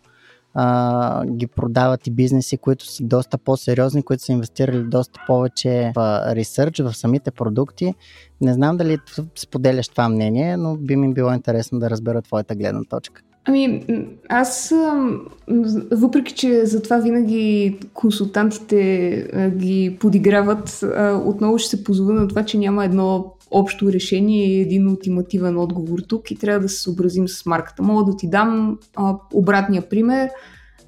а, 0.55 1.25
ги 1.25 1.47
продават 1.47 2.07
и 2.07 2.11
бизнеси, 2.11 2.57
които 2.57 2.85
са 2.85 3.03
доста 3.03 3.37
по-сериозни, 3.37 4.03
които 4.03 4.23
са 4.23 4.31
инвестирали 4.31 4.83
доста 4.83 5.19
повече 5.27 5.91
в 5.95 6.23
ресърч, 6.35 6.79
в 6.79 6.93
самите 6.93 7.31
продукти. 7.31 7.93
Не 8.41 8.53
знам 8.53 8.77
дали 8.77 8.97
споделяш 9.35 9.87
това 9.87 10.09
мнение, 10.09 10.57
но 10.57 10.75
би 10.75 10.95
ми 10.95 11.13
било 11.13 11.33
интересно 11.33 11.79
да 11.79 11.89
разбера 11.89 12.21
твоята 12.21 12.55
гледна 12.55 12.81
точка. 12.89 13.21
Ами, 13.47 13.85
аз, 14.29 14.73
въпреки 15.91 16.33
че 16.33 16.65
за 16.65 16.81
това 16.81 16.97
винаги 16.97 17.77
консултантите 17.93 19.51
ги 19.57 19.97
подиграват, 19.99 20.85
отново 21.25 21.57
ще 21.57 21.69
се 21.69 21.83
позова 21.83 22.13
на 22.13 22.27
това, 22.27 22.45
че 22.45 22.57
няма 22.57 22.85
едно 22.85 23.34
общо 23.51 23.91
решение 23.91 24.45
и 24.45 24.61
един 24.61 24.87
ултимативен 24.87 25.57
отговор 25.57 25.99
тук 25.99 26.31
и 26.31 26.35
трябва 26.35 26.59
да 26.59 26.69
се 26.69 26.81
съобразим 26.81 27.27
с 27.27 27.45
марката. 27.45 27.83
Мога 27.83 28.11
да 28.11 28.17
ти 28.17 28.29
дам 28.29 28.79
а, 28.95 29.15
обратния 29.33 29.89
пример. 29.89 30.29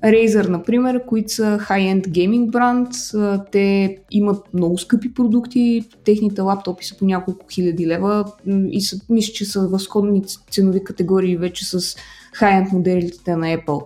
Razer, 0.04 0.48
например, 0.48 1.06
които 1.06 1.34
са 1.34 1.60
high-end 1.62 2.08
gaming 2.08 2.52
бранд, 2.52 2.90
те 3.52 3.98
имат 4.12 4.54
много 4.54 4.78
скъпи 4.78 5.14
продукти, 5.14 5.84
техните 6.06 6.42
лаптопи 6.42 6.86
са 6.86 6.98
по 6.98 7.06
няколко 7.06 7.46
хиляди 7.52 7.88
лева 7.88 8.26
и 8.72 8.82
са, 8.82 9.00
мисля, 9.10 9.34
че 9.34 9.46
са 9.46 9.68
в 9.68 9.80
сходни 9.80 10.24
ценови 10.52 10.84
категории 10.84 11.38
вече 11.38 11.66
с 11.66 11.80
high-end 12.40 12.74
моделите 12.74 13.36
на 13.36 13.46
Apple. 13.46 13.84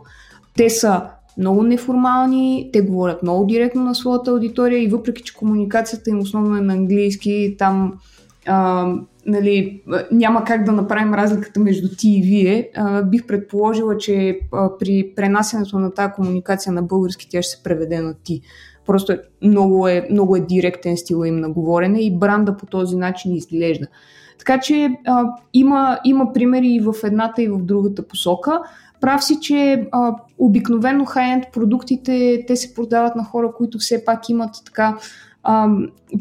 Те 0.57 0.69
са 0.69 1.03
много 1.37 1.63
неформални, 1.63 2.69
те 2.73 2.81
говорят 2.81 3.23
много 3.23 3.45
директно 3.45 3.83
на 3.83 3.95
своята 3.95 4.31
аудитория 4.31 4.83
и 4.83 4.87
въпреки, 4.87 5.23
че 5.23 5.35
комуникацията 5.35 6.09
им 6.09 6.19
основно 6.19 6.57
е 6.57 6.61
на 6.61 6.73
английски, 6.73 7.55
там 7.59 7.93
а, 8.47 8.87
нали, 9.25 9.83
няма 10.11 10.43
как 10.43 10.63
да 10.63 10.71
направим 10.71 11.13
разликата 11.13 11.59
между 11.59 11.95
ти 11.97 12.09
и 12.09 12.21
вие, 12.21 12.69
а, 12.75 13.03
бих 13.03 13.27
предположила, 13.27 13.97
че 13.97 14.39
а, 14.53 14.77
при 14.77 15.13
пренасенето 15.15 15.79
на 15.79 15.93
тази 15.93 16.13
комуникация 16.13 16.73
на 16.73 16.83
български 16.83 17.29
тя 17.29 17.41
ще 17.41 17.57
се 17.57 17.63
преведе 17.63 18.01
на 18.01 18.13
ти. 18.23 18.41
Просто 18.85 19.17
много, 19.41 19.87
е, 19.87 20.07
много 20.11 20.35
е 20.35 20.39
директен 20.39 20.97
стил 20.97 21.25
им 21.25 21.39
на 21.39 21.49
говорене 21.49 22.01
и 22.01 22.17
бранда 22.17 22.57
по 22.57 22.65
този 22.65 22.95
начин 22.95 23.35
изглежда. 23.35 23.87
Така 24.39 24.59
че 24.59 24.89
а, 25.05 25.25
има, 25.53 25.99
има 26.05 26.33
примери 26.33 26.67
и 26.67 26.79
в 26.79 26.93
едната 27.03 27.41
и 27.41 27.47
в 27.47 27.57
другата 27.57 28.07
посока. 28.07 28.61
Прав 29.01 29.23
си, 29.23 29.39
че 29.41 29.87
а, 29.91 30.15
обикновено 30.37 31.05
хай-енд 31.05 31.43
продуктите 31.53 32.43
те 32.47 32.55
се 32.55 32.73
продават 32.73 33.15
на 33.15 33.23
хора, 33.23 33.51
които 33.57 33.77
все 33.77 34.05
пак 34.05 34.29
имат 34.29 34.51
така 34.65 34.97
а, 35.43 35.69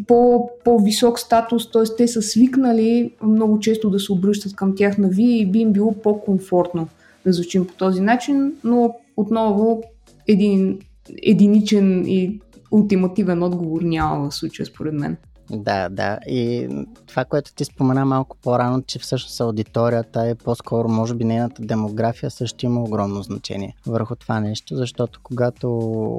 по, 0.06 0.50
по-висок 0.64 1.18
статус, 1.18 1.70
т.е. 1.70 1.82
те 1.96 2.08
са 2.08 2.22
свикнали 2.22 3.10
много 3.22 3.60
често 3.60 3.90
да 3.90 4.00
се 4.00 4.12
обръщат 4.12 4.56
към 4.56 4.76
тях 4.76 4.98
на 4.98 5.08
вие 5.08 5.38
и 5.38 5.46
би 5.46 5.58
им 5.58 5.72
било 5.72 5.92
по-комфортно 5.92 6.88
да 7.26 7.32
звучим 7.32 7.66
по 7.66 7.74
този 7.74 8.00
начин, 8.00 8.52
но 8.64 8.94
отново 9.16 9.82
един 10.28 10.78
единичен 11.22 12.04
и 12.06 12.40
ултимативен 12.70 13.42
отговор 13.42 13.82
няма 13.82 14.30
в 14.30 14.34
случая 14.34 14.66
според 14.66 14.94
мен. 14.94 15.16
Да, 15.50 15.88
да. 15.88 16.18
И 16.26 16.68
това, 17.06 17.24
което 17.24 17.54
ти 17.54 17.64
спомена 17.64 18.04
малко 18.04 18.36
по-рано, 18.42 18.82
че 18.82 18.98
всъщност 18.98 19.40
аудиторията 19.40 20.26
е 20.26 20.34
по-скоро, 20.34 20.88
може 20.88 21.14
би 21.14 21.24
нейната 21.24 21.62
демография 21.62 22.30
също 22.30 22.66
има 22.66 22.82
огромно 22.82 23.22
значение 23.22 23.76
върху 23.86 24.16
това 24.16 24.40
нещо, 24.40 24.76
защото 24.76 25.20
когато 25.22 25.68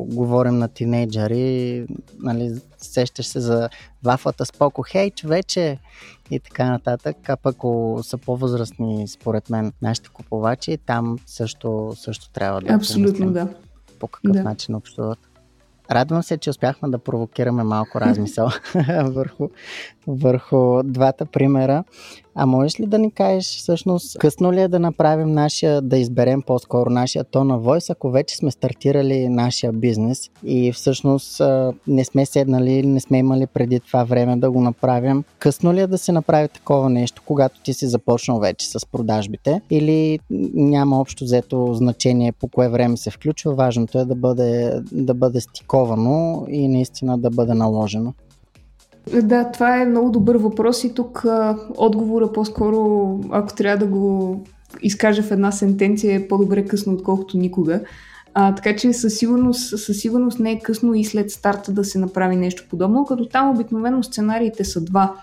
говорим 0.09 0.57
на 0.57 0.67
тинейджари, 0.67 1.85
нали, 2.19 2.61
сещаш 2.77 3.25
се 3.25 3.39
за 3.39 3.69
вафлата 4.03 4.45
с 4.45 4.51
поко, 4.51 4.83
хей, 4.87 5.11
човече, 5.11 5.79
и 6.31 6.39
така 6.39 6.69
нататък. 6.69 7.29
А 7.29 7.37
пък 7.37 7.55
ако 7.55 7.99
са 8.03 8.17
по-възрастни, 8.17 9.07
според 9.07 9.49
мен, 9.49 9.73
нашите 9.81 10.09
купувачи, 10.09 10.77
там 10.85 11.19
също, 11.25 11.93
също 11.95 12.29
трябва 12.29 12.61
да 12.61 12.73
Абсолютно, 12.73 13.31
да. 13.31 13.47
По 13.99 14.07
какъв 14.07 14.31
да. 14.31 14.43
начин 14.43 14.75
общуват. 14.75 15.19
Радвам 15.91 16.23
се, 16.23 16.37
че 16.37 16.49
успяхме 16.49 16.89
да 16.89 16.97
провокираме 16.97 17.63
малко 17.63 18.01
размисъл 18.01 18.49
върху, 19.03 19.49
върху 20.07 20.83
двата 20.83 21.25
примера. 21.25 21.83
А 22.35 22.45
можеш 22.45 22.79
ли 22.79 22.85
да 22.85 22.99
ни 22.99 23.11
кажеш 23.11 23.57
всъщност 23.57 24.17
късно 24.17 24.53
ли 24.53 24.61
е 24.61 24.67
да 24.67 24.79
направим 24.79 25.31
нашия, 25.31 25.81
да 25.81 25.97
изберем 25.97 26.41
по-скоро 26.41 26.89
нашия 26.89 27.23
тон 27.23 27.47
на 27.47 27.59
войс, 27.59 27.89
ако 27.89 28.11
вече 28.11 28.35
сме 28.35 28.51
стартирали 28.51 29.29
нашия 29.29 29.71
бизнес 29.73 30.29
и 30.43 30.71
всъщност 30.71 31.41
не 31.87 32.05
сме 32.05 32.25
седнали, 32.25 32.83
не 32.83 32.99
сме 32.99 33.17
имали 33.17 33.47
преди 33.47 33.79
това 33.79 34.03
време 34.03 34.37
да 34.37 34.51
го 34.51 34.61
направим. 34.61 35.23
Късно 35.39 35.73
ли 35.73 35.79
е 35.79 35.87
да 35.87 35.97
се 35.97 36.11
направи 36.11 36.47
такова 36.47 36.89
нещо, 36.89 37.21
когато 37.25 37.61
ти 37.61 37.73
си 37.73 37.87
започнал 37.87 38.39
вече 38.39 38.67
с 38.67 38.85
продажбите 38.85 39.61
или 39.69 40.19
няма 40.53 40.99
общо 40.99 41.23
взето 41.23 41.73
значение 41.73 42.31
по 42.31 42.47
кое 42.47 42.69
време 42.69 42.97
се 42.97 43.11
включва, 43.11 43.55
важното 43.55 43.99
е 43.99 44.05
да 44.05 44.15
бъде, 44.15 44.81
да 44.91 45.13
бъде 45.13 45.41
стиковано 45.41 46.45
и 46.49 46.67
наистина 46.67 47.17
да 47.17 47.29
бъде 47.29 47.53
наложено? 47.53 48.13
Да, 49.21 49.51
това 49.51 49.81
е 49.81 49.85
много 49.85 50.11
добър 50.11 50.35
въпрос 50.35 50.83
и 50.83 50.93
тук 50.93 51.25
а, 51.25 51.57
отговора 51.77 52.31
по-скоро, 52.31 53.19
ако 53.31 53.53
трябва 53.53 53.85
да 53.85 53.91
го 53.91 54.39
изкажа 54.81 55.23
в 55.23 55.31
една 55.31 55.51
сентенция, 55.51 56.15
е 56.15 56.27
по-добре 56.27 56.65
късно, 56.65 56.93
отколкото 56.93 57.37
никога. 57.37 57.81
А, 58.33 58.55
така 58.55 58.75
че 58.75 58.93
със 58.93 59.17
сигурност, 59.17 59.79
със 59.79 59.97
сигурност 59.97 60.39
не 60.39 60.51
е 60.51 60.59
късно 60.59 60.93
и 60.93 61.05
след 61.05 61.31
старта 61.31 61.71
да 61.71 61.83
се 61.83 61.99
направи 61.99 62.35
нещо 62.35 62.63
подобно, 62.69 63.05
като 63.05 63.25
там 63.25 63.49
обикновено 63.49 64.03
сценариите 64.03 64.63
са 64.63 64.81
два. 64.81 65.13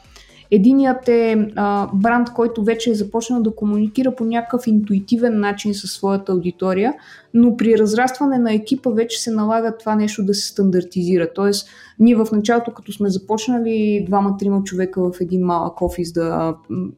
Единият 0.50 1.08
е 1.08 1.48
а, 1.56 1.88
бранд, 1.94 2.32
който 2.32 2.64
вече 2.64 2.90
е 2.90 2.94
започнал 2.94 3.42
да 3.42 3.54
комуникира 3.54 4.14
по 4.14 4.24
някакъв 4.24 4.66
интуитивен 4.66 5.40
начин 5.40 5.74
със 5.74 5.92
своята 5.92 6.32
аудитория, 6.32 6.94
но 7.34 7.56
при 7.56 7.78
разрастване 7.78 8.38
на 8.38 8.52
екипа 8.52 8.90
вече 8.90 9.20
се 9.20 9.30
налага 9.30 9.76
това 9.78 9.94
нещо 9.94 10.24
да 10.24 10.34
се 10.34 10.48
стандартизира. 10.48 11.28
Тоест, 11.34 11.68
ние 11.98 12.16
в 12.16 12.28
началото, 12.32 12.70
като 12.70 12.92
сме 12.92 13.10
започнали 13.10 14.04
двама-трима 14.06 14.62
човека 14.64 15.10
в 15.10 15.20
един 15.20 15.44
малък 15.44 15.82
офис 15.82 16.12
да 16.12 16.54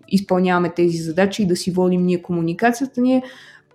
изпълняваме 0.09 0.73
тези 0.77 0.97
задачи 0.97 1.43
и 1.43 1.47
да 1.47 1.57
си 1.57 1.71
водим 1.71 2.03
ние 2.03 2.23
комуникацията, 2.23 3.01
ние 3.01 3.23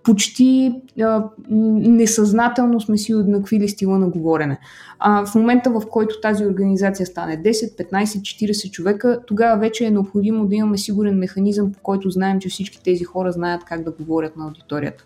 почти 0.06 0.82
а, 1.02 1.24
несъзнателно 1.50 2.80
сме 2.80 2.98
си 2.98 3.14
уеднаквили 3.14 3.68
стила 3.68 3.98
на 3.98 4.08
говорене. 4.08 4.58
А 4.98 5.26
в 5.26 5.34
момента, 5.34 5.70
в 5.70 5.82
който 5.90 6.20
тази 6.20 6.46
организация 6.46 7.06
стане 7.06 7.42
10, 7.42 7.90
15, 7.92 8.04
40 8.04 8.70
човека, 8.70 9.20
тогава 9.26 9.60
вече 9.60 9.84
е 9.84 9.90
необходимо 9.90 10.46
да 10.46 10.54
имаме 10.54 10.78
сигурен 10.78 11.18
механизъм, 11.18 11.72
по 11.72 11.78
който 11.82 12.10
знаем, 12.10 12.40
че 12.40 12.48
всички 12.48 12.82
тези 12.82 13.04
хора 13.04 13.32
знаят 13.32 13.64
как 13.64 13.82
да 13.82 13.90
говорят 13.90 14.36
на 14.36 14.44
аудиторията. 14.44 15.04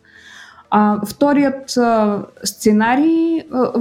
А, 0.70 1.06
вторият 1.06 1.76
а, 1.76 2.22
сценарий, 2.44 3.40
а, 3.52 3.72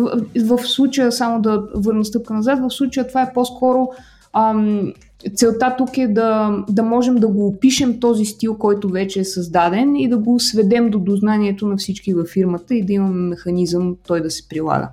в, 0.45 0.57
в 0.57 0.67
случая, 0.67 1.11
само 1.11 1.41
да 1.41 1.63
върна 1.75 2.05
стъпка 2.05 2.33
назад, 2.33 2.59
в 2.59 2.69
случая 2.69 3.07
това 3.07 3.21
е 3.21 3.33
по-скоро 3.33 3.89
ам, 4.33 4.93
Целта 5.35 5.75
тук 5.77 5.97
е 5.97 6.07
да, 6.07 6.57
да 6.69 6.83
можем 6.83 7.15
да 7.15 7.27
го 7.27 7.47
опишем 7.47 7.99
този 7.99 8.25
стил, 8.25 8.57
който 8.57 8.89
вече 8.89 9.19
е 9.19 9.23
създаден 9.23 9.95
и 9.95 10.09
да 10.09 10.17
го 10.17 10.39
сведем 10.39 10.89
до 10.89 10.99
дознанието 10.99 11.67
на 11.67 11.77
всички 11.77 12.13
във 12.13 12.27
фирмата 12.27 12.75
и 12.75 12.85
да 12.85 12.93
имаме 12.93 13.29
механизъм 13.29 13.95
той 14.07 14.21
да 14.21 14.31
се 14.31 14.47
прилага. 14.49 14.89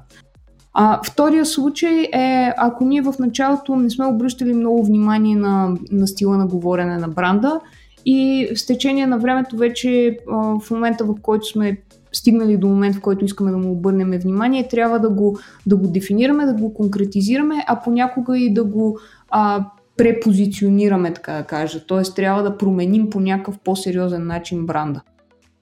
А, 0.72 1.00
втория 1.06 1.46
случай 1.46 2.00
е, 2.02 2.52
ако 2.56 2.84
ние 2.84 3.02
в 3.02 3.14
началото 3.18 3.76
не 3.76 3.90
сме 3.90 4.06
обръщали 4.06 4.54
много 4.54 4.84
внимание 4.84 5.36
на, 5.36 5.76
на 5.90 6.06
стила 6.06 6.36
на 6.36 6.46
говорене 6.46 6.98
на 6.98 7.08
бранда 7.08 7.60
и 8.06 8.48
с 8.54 8.66
течение 8.66 9.06
на 9.06 9.18
времето 9.18 9.56
вече 9.56 10.18
а, 10.30 10.60
в 10.60 10.70
момента 10.70 11.04
в 11.04 11.14
който 11.22 11.46
сме 11.46 11.78
стигнали 12.12 12.56
до 12.56 12.68
момент, 12.68 12.96
в 12.96 13.00
който 13.00 13.24
искаме 13.24 13.50
да 13.50 13.58
му 13.58 13.72
обърнем 13.72 14.10
внимание, 14.10 14.68
трябва 14.68 14.98
да 14.98 15.10
го, 15.10 15.38
да 15.66 15.76
го 15.76 15.88
дефинираме, 15.88 16.46
да 16.46 16.54
го 16.54 16.74
конкретизираме, 16.74 17.64
а 17.66 17.80
понякога 17.80 18.38
и 18.38 18.54
да 18.54 18.64
го 18.64 18.98
а, 19.30 19.64
препозиционираме, 19.96 21.14
така 21.14 21.32
да 21.32 21.42
кажа. 21.42 21.86
Т.е. 21.86 22.02
трябва 22.02 22.42
да 22.42 22.58
променим 22.58 23.10
по 23.10 23.20
някакъв 23.20 23.58
по-сериозен 23.58 24.26
начин 24.26 24.66
бранда. 24.66 25.00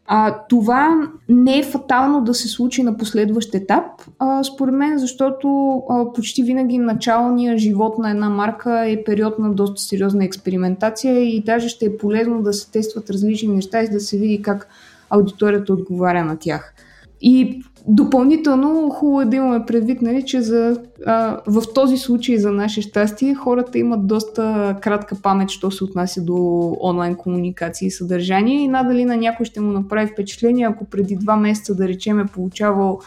А, 0.07 0.39
това 0.49 1.09
не 1.29 1.59
е 1.59 1.63
фатално 1.63 2.25
да 2.25 2.35
се 2.35 2.49
случи 2.49 2.83
на 2.83 2.97
последващ 2.97 3.55
етап, 3.55 3.85
а, 4.19 4.45
според 4.45 4.75
мен, 4.75 4.99
защото 4.99 5.77
а, 5.91 6.13
почти 6.13 6.43
винаги 6.43 6.79
началният 6.79 7.59
живот 7.59 7.99
на 7.99 8.11
една 8.11 8.31
марка 8.31 8.85
е 8.87 9.05
период 9.05 9.39
на 9.39 9.53
доста 9.55 9.83
сериозна 9.83 10.25
експериментация 10.25 11.21
и 11.21 11.43
даже 11.43 11.69
ще 11.69 11.87
е 11.87 11.97
полезно 11.97 12.43
да 12.43 12.53
се 12.53 12.71
тестват 12.71 13.11
различни 13.11 13.55
неща 13.55 13.83
и 13.83 13.91
да 13.91 14.01
се 14.01 14.19
види 14.19 14.43
как 14.43 14.69
аудиторията 15.11 15.73
отговаря 15.73 16.25
на 16.25 16.39
тях. 16.39 16.75
И 17.21 17.63
Допълнително 17.87 18.91
хубаво 18.91 19.21
е 19.21 19.25
да 19.25 19.37
имаме 19.37 19.67
предвид, 19.67 20.03
нали, 20.03 20.25
че 20.25 20.41
за, 20.41 20.83
а, 21.07 21.41
в 21.47 21.63
този 21.75 21.97
случай 21.97 22.37
за 22.37 22.53
наше 22.53 22.83
щастие 22.83 23.35
хората 23.35 23.79
имат 23.79 24.07
доста 24.07 24.77
кратка 24.81 25.17
памет, 25.23 25.51
що 25.51 25.71
се 25.71 25.85
отнася 25.85 26.23
до 26.23 26.37
онлайн 26.81 27.15
комуникации 27.15 27.87
и 27.87 27.91
съдържание. 27.91 28.61
И 28.63 28.69
надали 28.69 29.05
на 29.05 29.17
някой 29.17 29.47
ще 29.47 29.61
му 29.61 29.73
направи 29.73 30.11
впечатление, 30.13 30.67
ако 30.67 30.85
преди 30.85 31.17
два 31.17 31.37
месеца, 31.37 31.75
да 31.75 31.89
речем, 31.89 32.21
е 32.21 32.27
получавал 32.27 33.01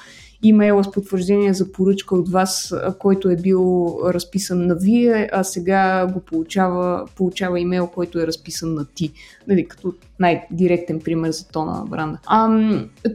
имейла 0.44 0.84
с 0.84 0.92
потвърждение 0.92 1.54
за 1.54 1.72
поръчка 1.72 2.16
от 2.16 2.30
вас, 2.30 2.76
който 3.00 3.30
е 3.30 3.36
бил 3.36 3.94
разписан 4.06 4.68
на 4.68 4.76
вие, 4.76 5.30
а 5.34 5.44
сега 5.44 6.08
го 6.14 6.20
получава, 6.20 7.06
получава 7.16 7.60
имейл, 7.60 7.88
който 7.88 8.20
е 8.20 8.28
разписан 8.28 8.74
на 8.74 8.86
ти. 8.86 9.12
Нали, 9.48 9.68
като 9.68 9.94
най-директен 10.20 11.00
пример 11.00 11.32
за 11.32 11.48
тона 11.48 11.72
на 11.72 11.86
бранда. 11.86 12.18
А, 12.26 12.60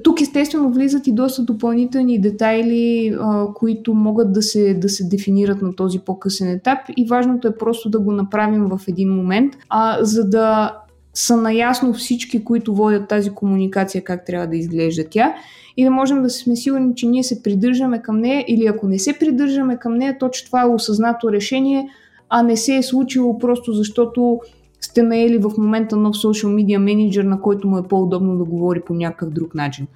тук 0.04 0.20
естествено 0.20 0.72
влизат 0.72 1.06
и 1.06 1.12
доста 1.12 1.42
допълнителни 1.42 2.20
детайли, 2.20 3.16
а, 3.20 3.46
които 3.54 3.94
могат 3.94 4.32
да 4.32 4.42
се, 4.42 4.74
да 4.74 4.88
се 4.88 5.04
дефинират 5.04 5.62
на 5.62 5.76
този 5.76 5.98
по-късен 5.98 6.50
етап 6.50 6.78
и 6.96 7.06
важното 7.08 7.48
е 7.48 7.56
просто 7.56 7.90
да 7.90 8.00
го 8.00 8.12
направим 8.12 8.64
в 8.64 8.80
един 8.88 9.14
момент, 9.14 9.56
а, 9.68 10.04
за 10.04 10.28
да 10.28 10.76
са 11.14 11.36
наясно 11.36 11.94
всички, 11.94 12.44
които 12.44 12.74
водят 12.74 13.08
тази 13.08 13.30
комуникация, 13.30 14.04
как 14.04 14.26
трябва 14.26 14.46
да 14.46 14.56
изглежда 14.56 15.04
тя 15.10 15.34
и 15.76 15.84
да 15.84 15.90
можем 15.90 16.22
да 16.22 16.30
сме 16.30 16.56
сигурни, 16.56 16.94
че 16.94 17.06
ние 17.06 17.22
се 17.22 17.42
придържаме 17.42 18.02
към 18.02 18.20
нея 18.20 18.44
или 18.48 18.66
ако 18.66 18.88
не 18.88 18.98
се 18.98 19.18
придържаме 19.18 19.76
към 19.76 19.94
нея, 19.94 20.16
то 20.18 20.28
че 20.28 20.44
това 20.44 20.62
е 20.62 20.66
осъзнато 20.66 21.32
решение, 21.32 21.88
а 22.28 22.42
не 22.42 22.56
се 22.56 22.76
е 22.76 22.82
случило 22.82 23.38
просто 23.38 23.72
защото 23.72 24.40
сте 24.80 25.02
наели 25.02 25.38
в 25.38 25.52
момента 25.58 25.96
нов 25.96 26.16
social 26.16 26.48
media 26.48 26.78
менеджер, 26.78 27.24
на 27.24 27.40
който 27.40 27.68
му 27.68 27.78
е 27.78 27.88
по-удобно 27.88 28.38
да 28.38 28.44
говори 28.44 28.80
по 28.80 28.94
някакъв 28.94 29.30
друг 29.30 29.54
начин. 29.54 29.86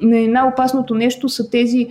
Най-опасното 0.00 0.94
нещо 0.94 1.28
са 1.28 1.50
тези 1.50 1.86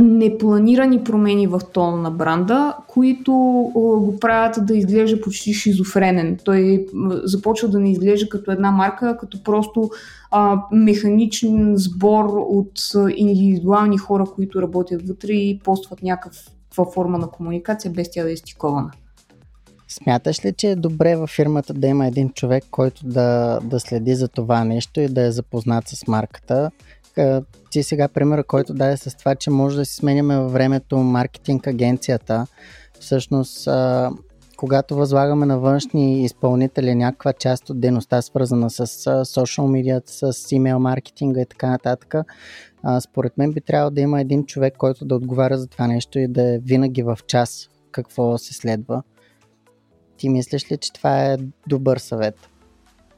непланирани 0.00 1.04
промени 1.04 1.46
в 1.46 1.60
тона 1.72 1.96
на 1.96 2.10
бранда, 2.10 2.76
които 2.88 3.32
го 3.74 4.16
правят 4.20 4.66
да 4.66 4.76
изглежда 4.76 5.20
почти 5.20 5.54
шизофренен. 5.54 6.38
Той 6.44 6.86
започва 7.24 7.68
да 7.68 7.80
не 7.80 7.90
изглежда 7.90 8.28
като 8.28 8.50
една 8.50 8.70
марка, 8.70 9.16
като 9.20 9.42
просто 9.42 9.90
а, 10.30 10.62
механичен 10.72 11.72
сбор 11.76 12.24
от 12.36 12.80
индивидуални 13.16 13.98
хора, 13.98 14.24
които 14.34 14.62
работят 14.62 15.08
вътре 15.08 15.32
и 15.32 15.60
постват 15.64 16.02
някаква 16.02 16.84
форма 16.94 17.18
на 17.18 17.26
комуникация, 17.30 17.90
без 17.90 18.10
тя 18.10 18.22
да 18.22 18.32
е 18.32 18.36
стикована. 18.36 18.90
Смяташ 19.88 20.44
ли, 20.44 20.52
че 20.52 20.70
е 20.70 20.76
добре 20.76 21.16
във 21.16 21.30
фирмата 21.30 21.74
да 21.74 21.86
има 21.86 22.06
един 22.06 22.30
човек, 22.30 22.64
който 22.70 23.06
да, 23.06 23.60
да 23.64 23.80
следи 23.80 24.14
за 24.14 24.28
това 24.28 24.64
нещо 24.64 25.00
и 25.00 25.08
да 25.08 25.26
е 25.26 25.30
запознат 25.32 25.88
с 25.88 26.06
марката? 26.06 26.70
Ти 27.70 27.82
сега 27.82 28.08
примера, 28.08 28.44
който 28.44 28.74
даде 28.74 28.96
с 28.96 29.16
това, 29.16 29.34
че 29.34 29.50
може 29.50 29.76
да 29.76 29.84
си 29.84 29.94
сменяме 29.94 30.38
във 30.38 30.52
времето 30.52 30.98
маркетинг 30.98 31.66
агенцията. 31.66 32.46
Всъщност, 33.00 33.68
когато 34.56 34.96
възлагаме 34.96 35.46
на 35.46 35.58
външни 35.58 36.24
изпълнители 36.24 36.94
някаква 36.94 37.32
част 37.32 37.70
от 37.70 37.80
дейността, 37.80 38.22
свързана 38.22 38.70
с 38.70 38.86
social 39.24 39.66
media, 39.66 40.02
с 40.06 40.32
email 40.32 40.78
маркетинга 40.78 41.40
и 41.40 41.46
така 41.46 41.70
нататък, 41.70 42.14
според 43.00 43.38
мен 43.38 43.52
би 43.52 43.60
трябвало 43.60 43.90
да 43.90 44.00
има 44.00 44.20
един 44.20 44.46
човек, 44.46 44.74
който 44.78 45.04
да 45.04 45.14
отговаря 45.14 45.58
за 45.58 45.66
това 45.66 45.86
нещо 45.86 46.18
и 46.18 46.28
да 46.28 46.54
е 46.54 46.58
винаги 46.58 47.02
в 47.02 47.18
час 47.26 47.68
какво 47.92 48.38
се 48.38 48.54
следва. 48.54 49.02
Ти 50.16 50.28
мислиш 50.28 50.72
ли, 50.72 50.76
че 50.76 50.92
това 50.92 51.24
е 51.24 51.36
добър 51.68 51.98
съвет? 51.98 52.34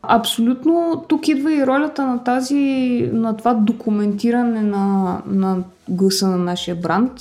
Абсолютно. 0.02 1.05
Тук 1.09 1.28
идва 1.28 1.52
и 1.52 1.67
ролята 1.67 2.07
на 2.07 2.25
тази, 2.25 3.11
на 3.12 3.37
това 3.37 3.55
документиране 3.55 4.62
на, 4.62 5.19
на 5.26 5.62
гласа 5.88 6.28
на 6.28 6.38
нашия 6.38 6.76
бранд. 6.76 7.12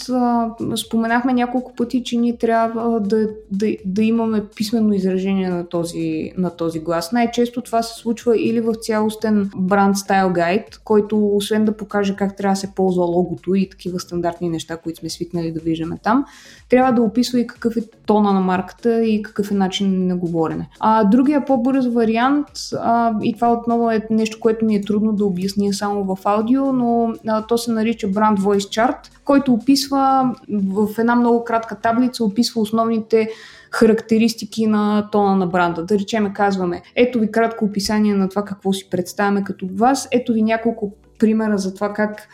Споменахме 0.76 1.34
няколко 1.34 1.76
пъти, 1.76 2.04
че 2.04 2.18
ние 2.18 2.38
трябва 2.38 3.00
да, 3.00 3.30
да, 3.52 3.78
да 3.86 4.04
имаме 4.04 4.44
писменно 4.56 4.94
изражение 4.94 5.50
на 5.50 5.68
този, 5.68 6.32
на 6.38 6.50
този 6.50 6.80
глас. 6.80 7.12
Най-често 7.12 7.62
това 7.62 7.84
се 7.84 8.00
случва 8.00 8.38
или 8.38 8.62
в 8.62 8.74
цялостен 8.82 9.50
бранд 9.58 9.98
стайл 9.98 10.30
гайд, 10.30 10.82
който 10.84 11.28
освен 11.36 11.66
да 11.66 11.78
покаже 11.78 12.16
как 12.16 12.38
трябва 12.38 12.54
да 12.54 12.60
се 12.60 12.72
ползва 12.76 13.04
логото 13.04 13.56
и 13.56 13.70
такива 13.70 14.00
стандартни 14.00 14.50
неща, 14.50 14.78
които 14.78 15.00
сме 15.00 15.10
свикнали 15.10 15.52
да 15.52 15.60
виждаме 15.60 15.98
там, 16.04 16.26
трябва 16.70 16.94
да 16.94 17.02
описва 17.02 17.40
и 17.40 17.48
какъв 17.48 17.78
е 17.78 17.82
тона 18.06 18.34
на 18.34 18.40
марката 18.40 19.04
и 19.04 19.22
какъв 19.22 19.52
е 19.52 19.54
начин 19.54 20.08
на 20.08 20.18
говорене. 20.18 20.70
А 20.80 21.04
другия 21.04 21.46
по-бърз 21.46 21.88
вариант, 21.88 22.48
а, 22.80 23.14
и 23.24 23.34
това 23.34 23.54
отново 23.54 23.92
е 23.92 24.08
нещо, 24.10 24.40
което 24.40 24.66
ми 24.66 24.76
е 24.76 24.82
трудно 24.82 25.14
да 25.14 25.26
обясня 25.26 25.74
само 25.74 26.16
в 26.16 26.26
аудио, 26.26 26.74
но 26.74 27.14
а, 27.28 27.46
то 27.46 27.58
се 27.58 27.72
нарича 27.72 28.08
Brand 28.08 28.38
Voice 28.38 28.57
Voice 28.58 28.82
Chart, 28.82 28.98
който 29.26 29.54
описва 29.54 30.34
в 30.50 30.88
една 30.98 31.16
много 31.16 31.44
кратка 31.44 31.76
таблица, 31.76 32.24
описва 32.24 32.62
основните 32.62 33.30
характеристики 33.72 34.68
на 34.68 35.10
тона 35.12 35.36
на 35.36 35.48
бранда. 35.48 35.86
Да 35.86 36.00
речеме, 36.00 36.34
казваме, 36.34 36.82
ето 36.96 37.20
ви 37.20 37.32
кратко 37.32 37.66
описание 37.66 38.14
на 38.16 38.30
това 38.30 38.46
какво 38.46 38.74
си 38.74 38.90
представяме 38.90 39.44
като 39.44 39.68
вас, 39.74 40.08
ето 40.12 40.34
ви 40.34 40.42
няколко 40.42 40.94
примера 41.20 41.58
за 41.58 41.74
това 41.74 41.94
как 41.94 42.28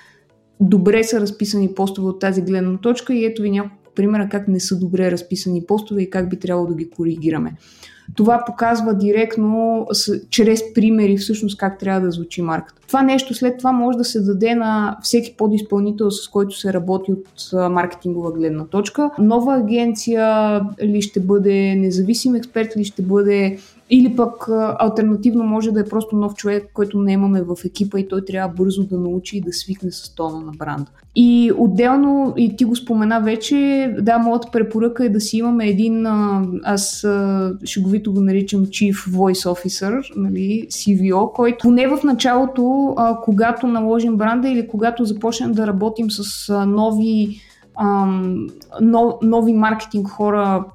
добре 0.60 1.04
са 1.04 1.22
разписани 1.22 1.74
постове 1.76 2.08
от 2.08 2.20
тази 2.20 2.42
гледна 2.42 2.78
точка 2.78 3.14
и 3.14 3.26
ето 3.26 3.42
ви 3.42 3.52
няколко 3.52 3.78
примера 3.96 4.30
как 4.30 4.48
не 4.48 4.60
са 4.60 4.80
добре 4.80 5.12
разписани 5.12 5.66
постове 5.66 6.02
и 6.02 6.10
как 6.10 6.30
би 6.30 6.40
трябвало 6.40 6.68
да 6.68 6.76
ги 6.76 6.90
коригираме. 6.90 7.54
Това 8.16 8.44
показва 8.46 8.94
директно, 8.94 9.88
чрез 10.30 10.74
примери 10.74 11.18
всъщност 11.18 11.58
как 11.58 11.80
трябва 11.80 12.02
да 12.02 12.12
звучи 12.12 12.42
марката. 12.42 12.82
Това 12.88 13.02
нещо 13.02 13.34
след 13.34 13.58
това 13.58 13.72
може 13.72 13.98
да 13.98 14.04
се 14.04 14.20
даде 14.20 14.56
на 14.56 14.98
всеки 15.02 15.36
подизпълнител, 15.38 16.12
с 16.12 16.28
който 16.28 16.60
се 16.60 16.74
работи 16.74 17.12
от 17.12 17.52
маркетингова 17.72 18.32
гледна 18.32 18.66
точка. 18.66 19.12
Нова 19.20 19.56
агенция 19.56 20.62
ли 20.84 21.02
ще 21.02 21.20
бъде, 21.20 21.76
независим 21.76 22.36
експерт 22.36 22.78
ли 22.78 22.86
ще 22.86 23.02
бъде, 23.02 23.58
или 23.90 24.16
пък 24.16 24.50
альтернативно 24.80 25.44
може 25.44 25.72
да 25.72 25.80
е 25.80 25.86
просто 25.86 26.16
нов 26.16 26.34
човек, 26.34 26.70
който 26.74 27.00
не 27.00 27.12
имаме 27.12 27.42
в 27.42 27.56
екипа 27.66 28.00
и 28.00 28.08
той 28.08 28.26
трябва 28.26 28.54
бързо 28.54 28.84
да 28.84 28.98
научи 29.00 29.38
и 29.38 29.42
да 29.42 29.54
свикне 29.54 29.92
с 29.92 30.16
тона 30.16 30.40
на 30.40 30.52
бранда. 30.52 30.92
И 31.16 31.52
отделно, 31.58 32.34
и 32.38 32.56
ти 32.56 32.66
го 32.66 32.76
спомена 32.76 33.22
вече, 33.22 33.90
да, 34.00 34.18
моята 34.18 34.48
препоръка 34.52 35.06
е 35.06 35.10
да 35.10 35.20
си 35.20 35.38
имаме 35.38 35.68
един, 35.68 36.06
аз 36.64 37.08
шеговито 37.66 38.14
го 38.14 38.22
наричам 38.22 38.66
Chief 38.66 38.94
Voice 38.94 39.50
Officer, 39.50 40.02
нали, 40.16 40.68
CVO, 40.70 41.32
който 41.32 41.58
поне 41.62 41.88
в 41.88 42.04
началото, 42.04 42.96
когато 43.24 43.68
наложим 43.68 44.18
бранда 44.18 44.50
или 44.50 44.68
когато 44.68 45.06
започнем 45.06 45.52
да 45.52 45.68
работим 45.68 46.12
с 46.12 46.54
нови 46.68 47.42
нови 49.22 49.54
маркетинг 49.54 50.08
хора 50.08 50.66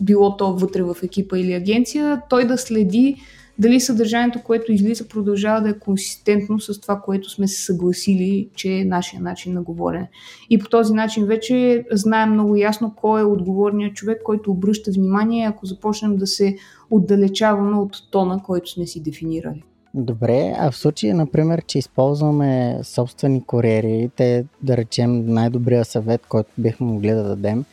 било 0.00 0.36
то 0.36 0.52
вътре 0.52 0.82
в 0.82 0.96
екипа 1.02 1.38
или 1.38 1.52
агенция, 1.52 2.22
той 2.30 2.46
да 2.46 2.58
следи 2.58 3.16
дали 3.58 3.80
съдържанието, 3.80 4.42
което 4.42 4.72
излиза, 4.72 5.08
продължава 5.08 5.60
да 5.60 5.68
е 5.68 5.78
консистентно 5.78 6.60
с 6.60 6.80
това, 6.80 7.00
което 7.00 7.30
сме 7.30 7.48
се 7.48 7.64
съгласили, 7.64 8.48
че 8.54 8.72
е 8.72 8.84
нашия 8.84 9.22
начин 9.22 9.54
на 9.54 9.62
говорене. 9.62 10.10
И 10.50 10.58
по 10.58 10.68
този 10.68 10.94
начин 10.94 11.26
вече 11.26 11.84
знаем 11.92 12.30
много 12.30 12.56
ясно 12.56 12.94
кой 12.96 13.20
е 13.20 13.24
отговорният 13.24 13.94
човек, 13.94 14.22
който 14.24 14.50
обръща 14.50 14.90
внимание, 14.90 15.46
ако 15.46 15.66
започнем 15.66 16.16
да 16.16 16.26
се 16.26 16.56
отдалечаваме 16.90 17.76
от 17.76 17.96
тона, 18.10 18.42
който 18.42 18.70
сме 18.70 18.86
си 18.86 19.02
дефинирали. 19.02 19.62
Добре, 19.96 20.54
а 20.58 20.70
в 20.70 20.76
случай, 20.76 21.12
например, 21.12 21.62
че 21.66 21.78
използваме 21.78 22.78
собствени 22.82 23.44
куриери, 23.44 24.10
те, 24.16 24.44
да 24.62 24.76
речем, 24.76 25.26
най-добрия 25.26 25.84
съвет, 25.84 26.26
който 26.28 26.50
бихме 26.58 26.86
могли 26.86 27.10
да 27.10 27.22
дадем, 27.22 27.64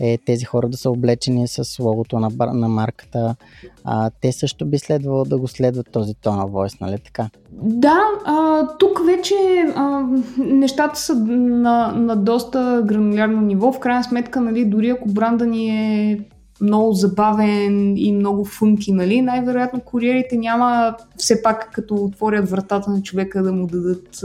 е 0.00 0.18
тези 0.18 0.44
хора 0.44 0.68
да 0.68 0.76
са 0.76 0.90
облечени 0.90 1.48
с 1.48 1.78
логото 1.82 2.18
на, 2.18 2.30
на 2.38 2.68
марката. 2.68 3.36
А, 3.84 4.10
те 4.20 4.32
също 4.32 4.66
би 4.66 4.78
следвало 4.78 5.24
да 5.24 5.38
го 5.38 5.48
следват 5.48 5.90
този 5.92 6.14
тон 6.14 6.34
voice, 6.34 6.80
нали 6.80 6.98
така? 6.98 7.28
Да, 7.52 8.00
а, 8.24 8.66
тук 8.78 9.06
вече 9.06 9.34
а, 9.76 10.06
нещата 10.38 11.00
са 11.00 11.14
на, 11.14 11.92
на 11.92 12.16
доста 12.16 12.82
гранулярно 12.86 13.40
ниво. 13.40 13.72
В 13.72 13.78
крайна 13.78 14.04
сметка, 14.04 14.40
нали, 14.40 14.64
дори 14.64 14.90
ако 14.90 15.08
бранда 15.08 15.46
ни 15.46 15.68
е 15.68 16.20
много 16.60 16.92
забавен 16.92 17.96
и 17.96 18.12
много 18.12 18.44
функи, 18.44 18.92
нали? 18.92 19.22
Най-вероятно 19.22 19.80
куриерите 19.80 20.36
няма 20.36 20.96
все 21.16 21.42
пак 21.42 21.70
като 21.72 21.94
отворят 21.94 22.50
вратата 22.50 22.90
на 22.90 23.02
човека 23.02 23.42
да 23.42 23.52
му 23.52 23.66
дадат 23.66 24.20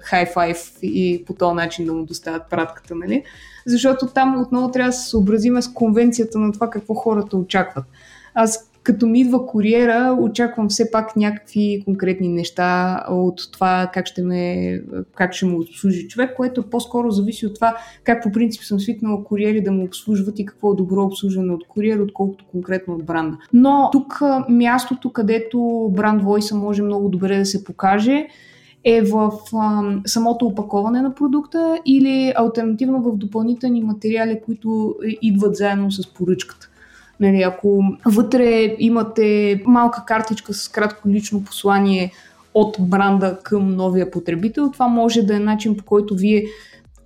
хай-файв 0.00 0.72
и 0.82 1.24
по 1.26 1.34
този 1.34 1.54
начин 1.54 1.86
да 1.86 1.92
му 1.92 2.04
доставят 2.04 2.42
пратката, 2.50 2.94
нали? 2.94 3.22
Защото 3.66 4.06
там 4.06 4.40
отново 4.40 4.70
трябва 4.70 4.88
да 4.88 4.96
се 4.96 5.10
съобразиме 5.10 5.62
с 5.62 5.72
конвенцията 5.72 6.38
на 6.38 6.52
това 6.52 6.70
какво 6.70 6.94
хората 6.94 7.36
очакват. 7.36 7.84
Аз 8.34 8.71
като 8.82 9.06
ми 9.06 9.20
идва 9.20 9.46
куриера, 9.46 10.16
очаквам 10.20 10.68
все 10.68 10.90
пак 10.90 11.16
някакви 11.16 11.82
конкретни 11.84 12.28
неща 12.28 13.00
от 13.10 13.52
това 13.52 13.90
как 13.94 14.06
ще, 14.06 14.22
ме, 14.22 14.80
как 15.14 15.34
ще 15.34 15.46
му 15.46 15.60
обслужи 15.60 16.08
човек, 16.08 16.36
което 16.36 16.62
по-скоро 16.62 17.10
зависи 17.10 17.46
от 17.46 17.54
това 17.54 17.76
как 18.04 18.22
по 18.22 18.32
принцип 18.32 18.62
съм 18.62 18.80
свикнала 18.80 19.24
куриери 19.24 19.62
да 19.62 19.72
му 19.72 19.84
обслужват 19.84 20.38
и 20.38 20.46
какво 20.46 20.72
е 20.72 20.76
добро 20.76 21.02
обслужване 21.02 21.52
от 21.52 21.66
куриер, 21.68 21.98
отколкото 21.98 22.44
конкретно 22.50 22.94
от 22.94 23.04
бранда. 23.04 23.36
Но 23.52 23.88
тук 23.92 24.20
мястото, 24.48 25.12
където 25.12 25.90
бранд 25.96 26.22
Voice 26.22 26.54
може 26.54 26.82
много 26.82 27.08
добре 27.08 27.38
да 27.38 27.46
се 27.46 27.64
покаже, 27.64 28.26
е 28.84 29.02
в 29.02 29.32
а, 29.54 29.82
самото 30.06 30.46
опаковане 30.46 31.02
на 31.02 31.14
продукта 31.14 31.78
или 31.86 32.32
альтернативно 32.36 33.02
в 33.02 33.16
допълнителни 33.16 33.82
материали, 33.82 34.40
които 34.44 34.96
идват 35.22 35.56
заедно 35.56 35.90
с 35.90 36.14
поръчката. 36.14 36.71
Нали, 37.22 37.42
ако 37.42 37.84
вътре 38.06 38.76
имате 38.78 39.60
малка 39.66 40.04
картичка 40.04 40.54
с 40.54 40.68
кратко 40.68 41.08
лично 41.08 41.44
послание 41.44 42.12
от 42.54 42.76
бранда 42.80 43.38
към 43.42 43.76
новия 43.76 44.10
потребител, 44.10 44.70
това 44.72 44.88
може 44.88 45.22
да 45.22 45.36
е 45.36 45.38
начин 45.38 45.76
по 45.76 45.84
който 45.84 46.14
вие 46.14 46.44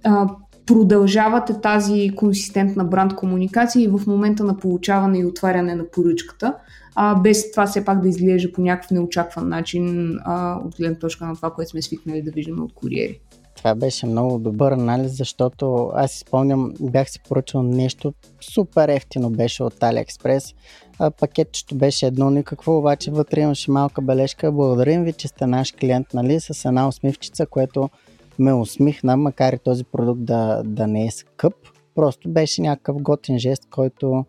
а, 0.05 0.29
продължавате 0.67 1.61
тази 1.61 2.11
консистентна 2.17 2.85
бранд 2.85 3.15
комуникация 3.15 3.83
и 3.83 3.89
в 3.89 4.01
момента 4.07 4.45
на 4.45 4.57
получаване 4.57 5.19
и 5.19 5.27
отваряне 5.27 5.75
на 5.75 5.85
поръчката, 5.91 6.55
а, 6.95 7.15
без 7.15 7.51
това 7.51 7.67
все 7.67 7.85
пак 7.85 8.01
да 8.01 8.09
изглежда 8.09 8.53
по 8.53 8.61
някакъв 8.61 8.91
неочакван 8.91 9.49
начин 9.49 10.15
а, 10.25 10.61
от 10.65 10.77
гледна 10.77 10.99
точка 10.99 11.27
на 11.27 11.37
това, 11.37 11.51
което 11.51 11.71
сме 11.71 11.83
свикнали 11.83 12.23
да 12.23 12.31
виждаме 12.31 12.63
от 12.63 12.73
куриери. 12.73 13.21
Това 13.57 13.75
беше 13.75 14.07
много 14.07 14.39
добър 14.39 14.73
анализ, 14.73 15.13
защото 15.13 15.91
аз 15.95 16.11
си 16.13 16.19
спомням, 16.19 16.73
бях 16.81 17.11
си 17.11 17.21
поръчал 17.29 17.63
нещо 17.63 18.15
супер 18.41 18.89
ефтино 18.89 19.31
беше 19.31 19.63
от 19.63 19.75
AliExpress. 19.75 20.55
А 20.99 21.11
пакетчето 21.11 21.75
беше 21.75 22.07
едно 22.07 22.31
никакво, 22.31 22.79
обаче 22.79 23.11
вътре 23.11 23.41
имаше 23.41 23.71
малка 23.71 24.03
бележка. 24.03 24.53
Благодарим 24.53 25.05
ви, 25.05 25.13
че 25.13 25.29
сте 25.29 25.47
наш 25.47 25.73
клиент, 25.73 26.07
нали, 26.15 26.41
с 26.41 26.65
една 26.65 26.89
усмивчица, 26.89 27.47
което 27.47 27.91
ме 28.39 28.53
усмихна, 28.53 29.17
макар 29.17 29.53
и 29.53 29.59
този 29.59 29.85
продукт 29.85 30.25
да, 30.25 30.63
да 30.65 30.87
не 30.87 31.07
е 31.07 31.11
скъп. 31.11 31.55
Просто 31.95 32.29
беше 32.29 32.63
някакъв 32.63 33.03
готин 33.03 33.39
жест, 33.39 33.67
който 33.71 34.25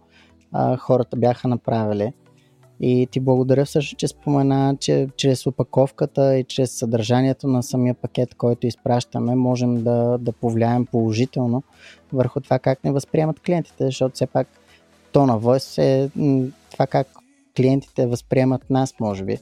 а, 0.51 0.77
хората 0.77 1.17
бяха 1.17 1.47
направили. 1.47 2.13
И 2.79 3.07
ти 3.11 3.19
благодаря 3.19 3.65
също, 3.65 3.95
че 3.95 4.07
спомена, 4.07 4.77
че 4.79 5.07
чрез 5.17 5.47
опаковката 5.47 6.37
и 6.37 6.43
чрез 6.43 6.71
съдържанието 6.71 7.47
на 7.47 7.63
самия 7.63 7.93
пакет, 7.93 8.35
който 8.35 8.67
изпращаме, 8.67 9.35
можем 9.35 9.83
да, 9.83 10.17
да 10.17 10.31
повлияем 10.31 10.85
положително 10.85 11.63
върху 12.13 12.39
това 12.39 12.59
как 12.59 12.83
не 12.83 12.91
възприемат 12.91 13.39
клиентите, 13.39 13.85
защото 13.85 14.15
все 14.15 14.25
пак 14.25 14.47
то 15.11 15.25
на 15.25 15.39
Voice 15.39 15.81
е 15.81 16.09
това 16.71 16.87
как 16.87 17.07
клиентите 17.57 18.07
възприемат 18.07 18.69
нас, 18.69 18.93
може 18.99 19.23
би. 19.23 19.37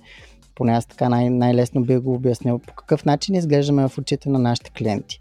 Поне 0.56 0.72
аз 0.72 0.86
така 0.86 1.10
най- 1.10 1.30
най-лесно 1.30 1.82
би 1.82 1.98
го 1.98 2.14
обяснил. 2.14 2.60
По 2.60 2.74
какъв 2.74 3.06
начин 3.06 3.36
изглеждаме 3.36 3.88
в 3.88 3.98
очите 3.98 4.30
на 4.30 4.40
нашите 4.40 4.72
клиенти. 4.78 5.20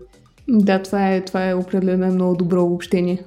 Да, 0.49 0.83
това 0.83 1.15
е, 1.15 1.21
това 1.21 1.49
е 1.49 1.55
определено 1.55 2.15
много 2.15 2.37
добро 2.37 2.65
обобщение. 2.65 3.25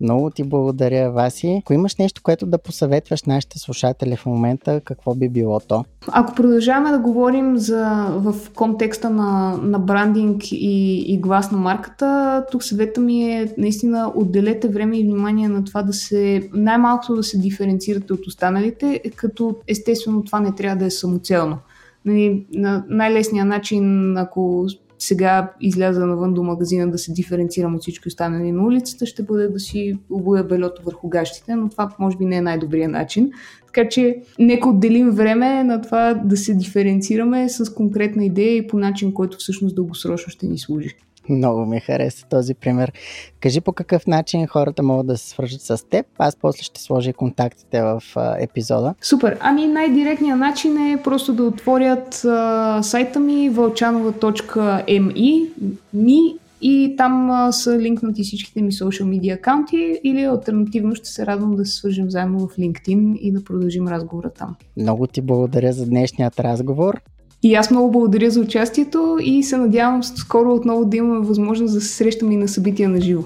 Много 0.00 0.30
ти 0.30 0.44
благодаря, 0.44 1.12
Васи. 1.12 1.60
Ако 1.64 1.72
имаш 1.72 1.96
нещо, 1.96 2.22
което 2.22 2.46
да 2.46 2.58
посъветваш 2.58 3.22
нашите 3.22 3.58
слушатели 3.58 4.16
в 4.16 4.26
момента, 4.26 4.80
какво 4.84 5.14
би 5.14 5.28
било 5.28 5.60
то? 5.60 5.84
Ако 6.08 6.34
продължаваме 6.34 6.90
да 6.90 6.98
говорим 6.98 7.58
за, 7.58 8.06
в 8.10 8.34
контекста 8.54 9.10
на, 9.10 9.56
на 9.62 9.78
брандинг 9.78 10.52
и, 10.52 11.04
и 11.12 11.18
глас 11.18 11.50
на 11.50 11.58
марката, 11.58 12.44
тук 12.50 12.64
съвета 12.64 13.00
ми 13.00 13.32
е 13.32 13.54
наистина 13.58 14.12
отделете 14.14 14.68
време 14.68 14.98
и 14.98 15.04
внимание 15.04 15.48
на 15.48 15.64
това 15.64 15.82
да 15.82 15.92
се 15.92 16.48
най-малкото 16.52 17.16
да 17.16 17.22
се 17.22 17.38
диференцирате 17.38 18.12
от 18.12 18.26
останалите, 18.26 19.00
като 19.16 19.56
естествено 19.68 20.24
това 20.24 20.40
не 20.40 20.54
трябва 20.54 20.76
да 20.76 20.84
е 20.84 20.90
самоцелно. 20.90 21.58
Нали, 22.04 22.46
на 22.52 22.84
най-лесният 22.88 23.48
начин, 23.48 24.16
ако 24.16 24.66
сега 24.98 25.52
изляза 25.60 26.06
навън 26.06 26.34
до 26.34 26.42
магазина 26.42 26.90
да 26.90 26.98
се 26.98 27.12
диференцирам 27.12 27.74
от 27.74 27.82
всички 27.82 28.08
останали 28.08 28.52
на 28.52 28.64
улицата, 28.64 29.06
ще 29.06 29.22
бъде 29.22 29.48
да 29.48 29.60
си 29.60 29.98
обуя 30.10 30.44
белето 30.44 30.82
върху 30.82 31.08
гащите, 31.08 31.54
но 31.54 31.68
това 31.68 31.90
може 31.98 32.16
би 32.16 32.24
не 32.24 32.36
е 32.36 32.42
най-добрият 32.42 32.92
начин. 32.92 33.30
Така 33.66 33.88
че 33.88 34.22
нека 34.38 34.68
отделим 34.68 35.10
време 35.10 35.64
на 35.64 35.82
това 35.82 36.14
да 36.14 36.36
се 36.36 36.54
диференцираме 36.54 37.48
с 37.48 37.74
конкретна 37.74 38.24
идея 38.24 38.56
и 38.56 38.66
по 38.66 38.78
начин, 38.78 39.12
който 39.12 39.38
всъщност 39.38 39.74
дългосрочно 39.74 40.30
ще 40.30 40.46
ни 40.46 40.58
служи. 40.58 40.96
Много 41.28 41.66
ми 41.66 41.80
хареса 41.80 42.26
този 42.28 42.54
пример. 42.54 42.92
Кажи 43.40 43.60
по 43.60 43.72
какъв 43.72 44.06
начин 44.06 44.46
хората 44.46 44.82
могат 44.82 45.06
да 45.06 45.16
се 45.16 45.28
свържат 45.28 45.60
с 45.60 45.88
теб. 45.88 46.06
Аз 46.18 46.36
после 46.36 46.62
ще 46.62 46.80
сложа 46.80 47.12
контактите 47.12 47.82
в 47.82 48.02
а, 48.16 48.36
епизода. 48.40 48.94
Супер. 49.02 49.38
Ами 49.40 49.66
най-директният 49.66 50.38
начин 50.38 50.78
е 50.92 51.02
просто 51.04 51.32
да 51.32 51.44
отворят 51.44 52.24
а, 52.24 52.82
сайта 52.82 53.20
ми 53.20 53.50
вълчанова.mi 53.50 55.48
ми 55.94 56.34
и 56.60 56.94
там 56.96 57.30
а, 57.30 57.52
са 57.52 57.78
линкнати 57.78 58.22
всичките 58.22 58.62
ми 58.62 58.72
social 58.72 59.04
media 59.04 59.34
акаунти 59.34 60.00
или 60.04 60.22
альтернативно 60.22 60.94
ще 60.94 61.08
се 61.08 61.26
радвам 61.26 61.56
да 61.56 61.64
се 61.64 61.72
свържем 61.76 62.10
заедно 62.10 62.38
в 62.38 62.56
LinkedIn 62.56 63.18
и 63.18 63.32
да 63.32 63.44
продължим 63.44 63.88
разговора 63.88 64.30
там. 64.30 64.56
Много 64.76 65.06
ти 65.06 65.20
благодаря 65.20 65.72
за 65.72 65.86
днешният 65.86 66.40
разговор. 66.40 67.00
И 67.46 67.54
аз 67.54 67.70
много 67.70 67.90
благодаря 67.90 68.30
за 68.30 68.40
участието 68.40 69.18
и 69.20 69.42
се 69.42 69.56
надявам 69.56 70.02
скоро 70.02 70.54
отново 70.54 70.84
да 70.84 70.96
имаме 70.96 71.26
възможност 71.26 71.74
да 71.74 71.80
се 71.80 71.88
срещаме 71.88 72.34
и 72.34 72.36
на 72.36 72.48
събития 72.48 72.88
на 72.88 73.00
живо. 73.00 73.22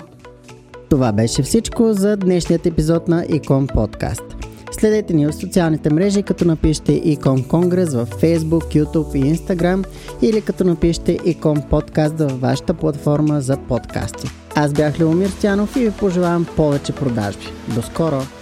Това 0.91 1.13
беше 1.13 1.43
всичко 1.43 1.93
за 1.93 2.17
днешният 2.17 2.67
епизод 2.67 3.09
на 3.09 3.25
Икон 3.29 3.67
Подкаст. 3.67 4.23
Следете 4.73 5.15
ни 5.15 5.27
в 5.27 5.33
социалните 5.33 5.93
мрежи, 5.93 6.23
като 6.23 6.45
напишете 6.45 6.93
Икон 6.93 7.45
Конгрес 7.45 7.95
в 7.95 8.07
Facebook, 8.07 8.85
YouTube 8.85 9.17
и 9.17 9.37
Instagram 9.37 9.87
или 10.23 10.41
като 10.41 10.65
напишете 10.65 11.19
Икон 11.25 11.63
Подкаст 11.71 12.19
във 12.19 12.41
вашата 12.41 12.75
платформа 12.75 13.41
за 13.41 13.57
подкасти. 13.57 14.29
Аз 14.55 14.73
бях 14.73 15.01
Леомир 15.01 15.29
Стянов 15.29 15.77
и 15.77 15.85
ви 15.85 15.91
пожелавам 15.91 16.47
повече 16.57 16.93
продажби. 16.93 17.47
До 17.75 17.83
скоро! 17.83 18.40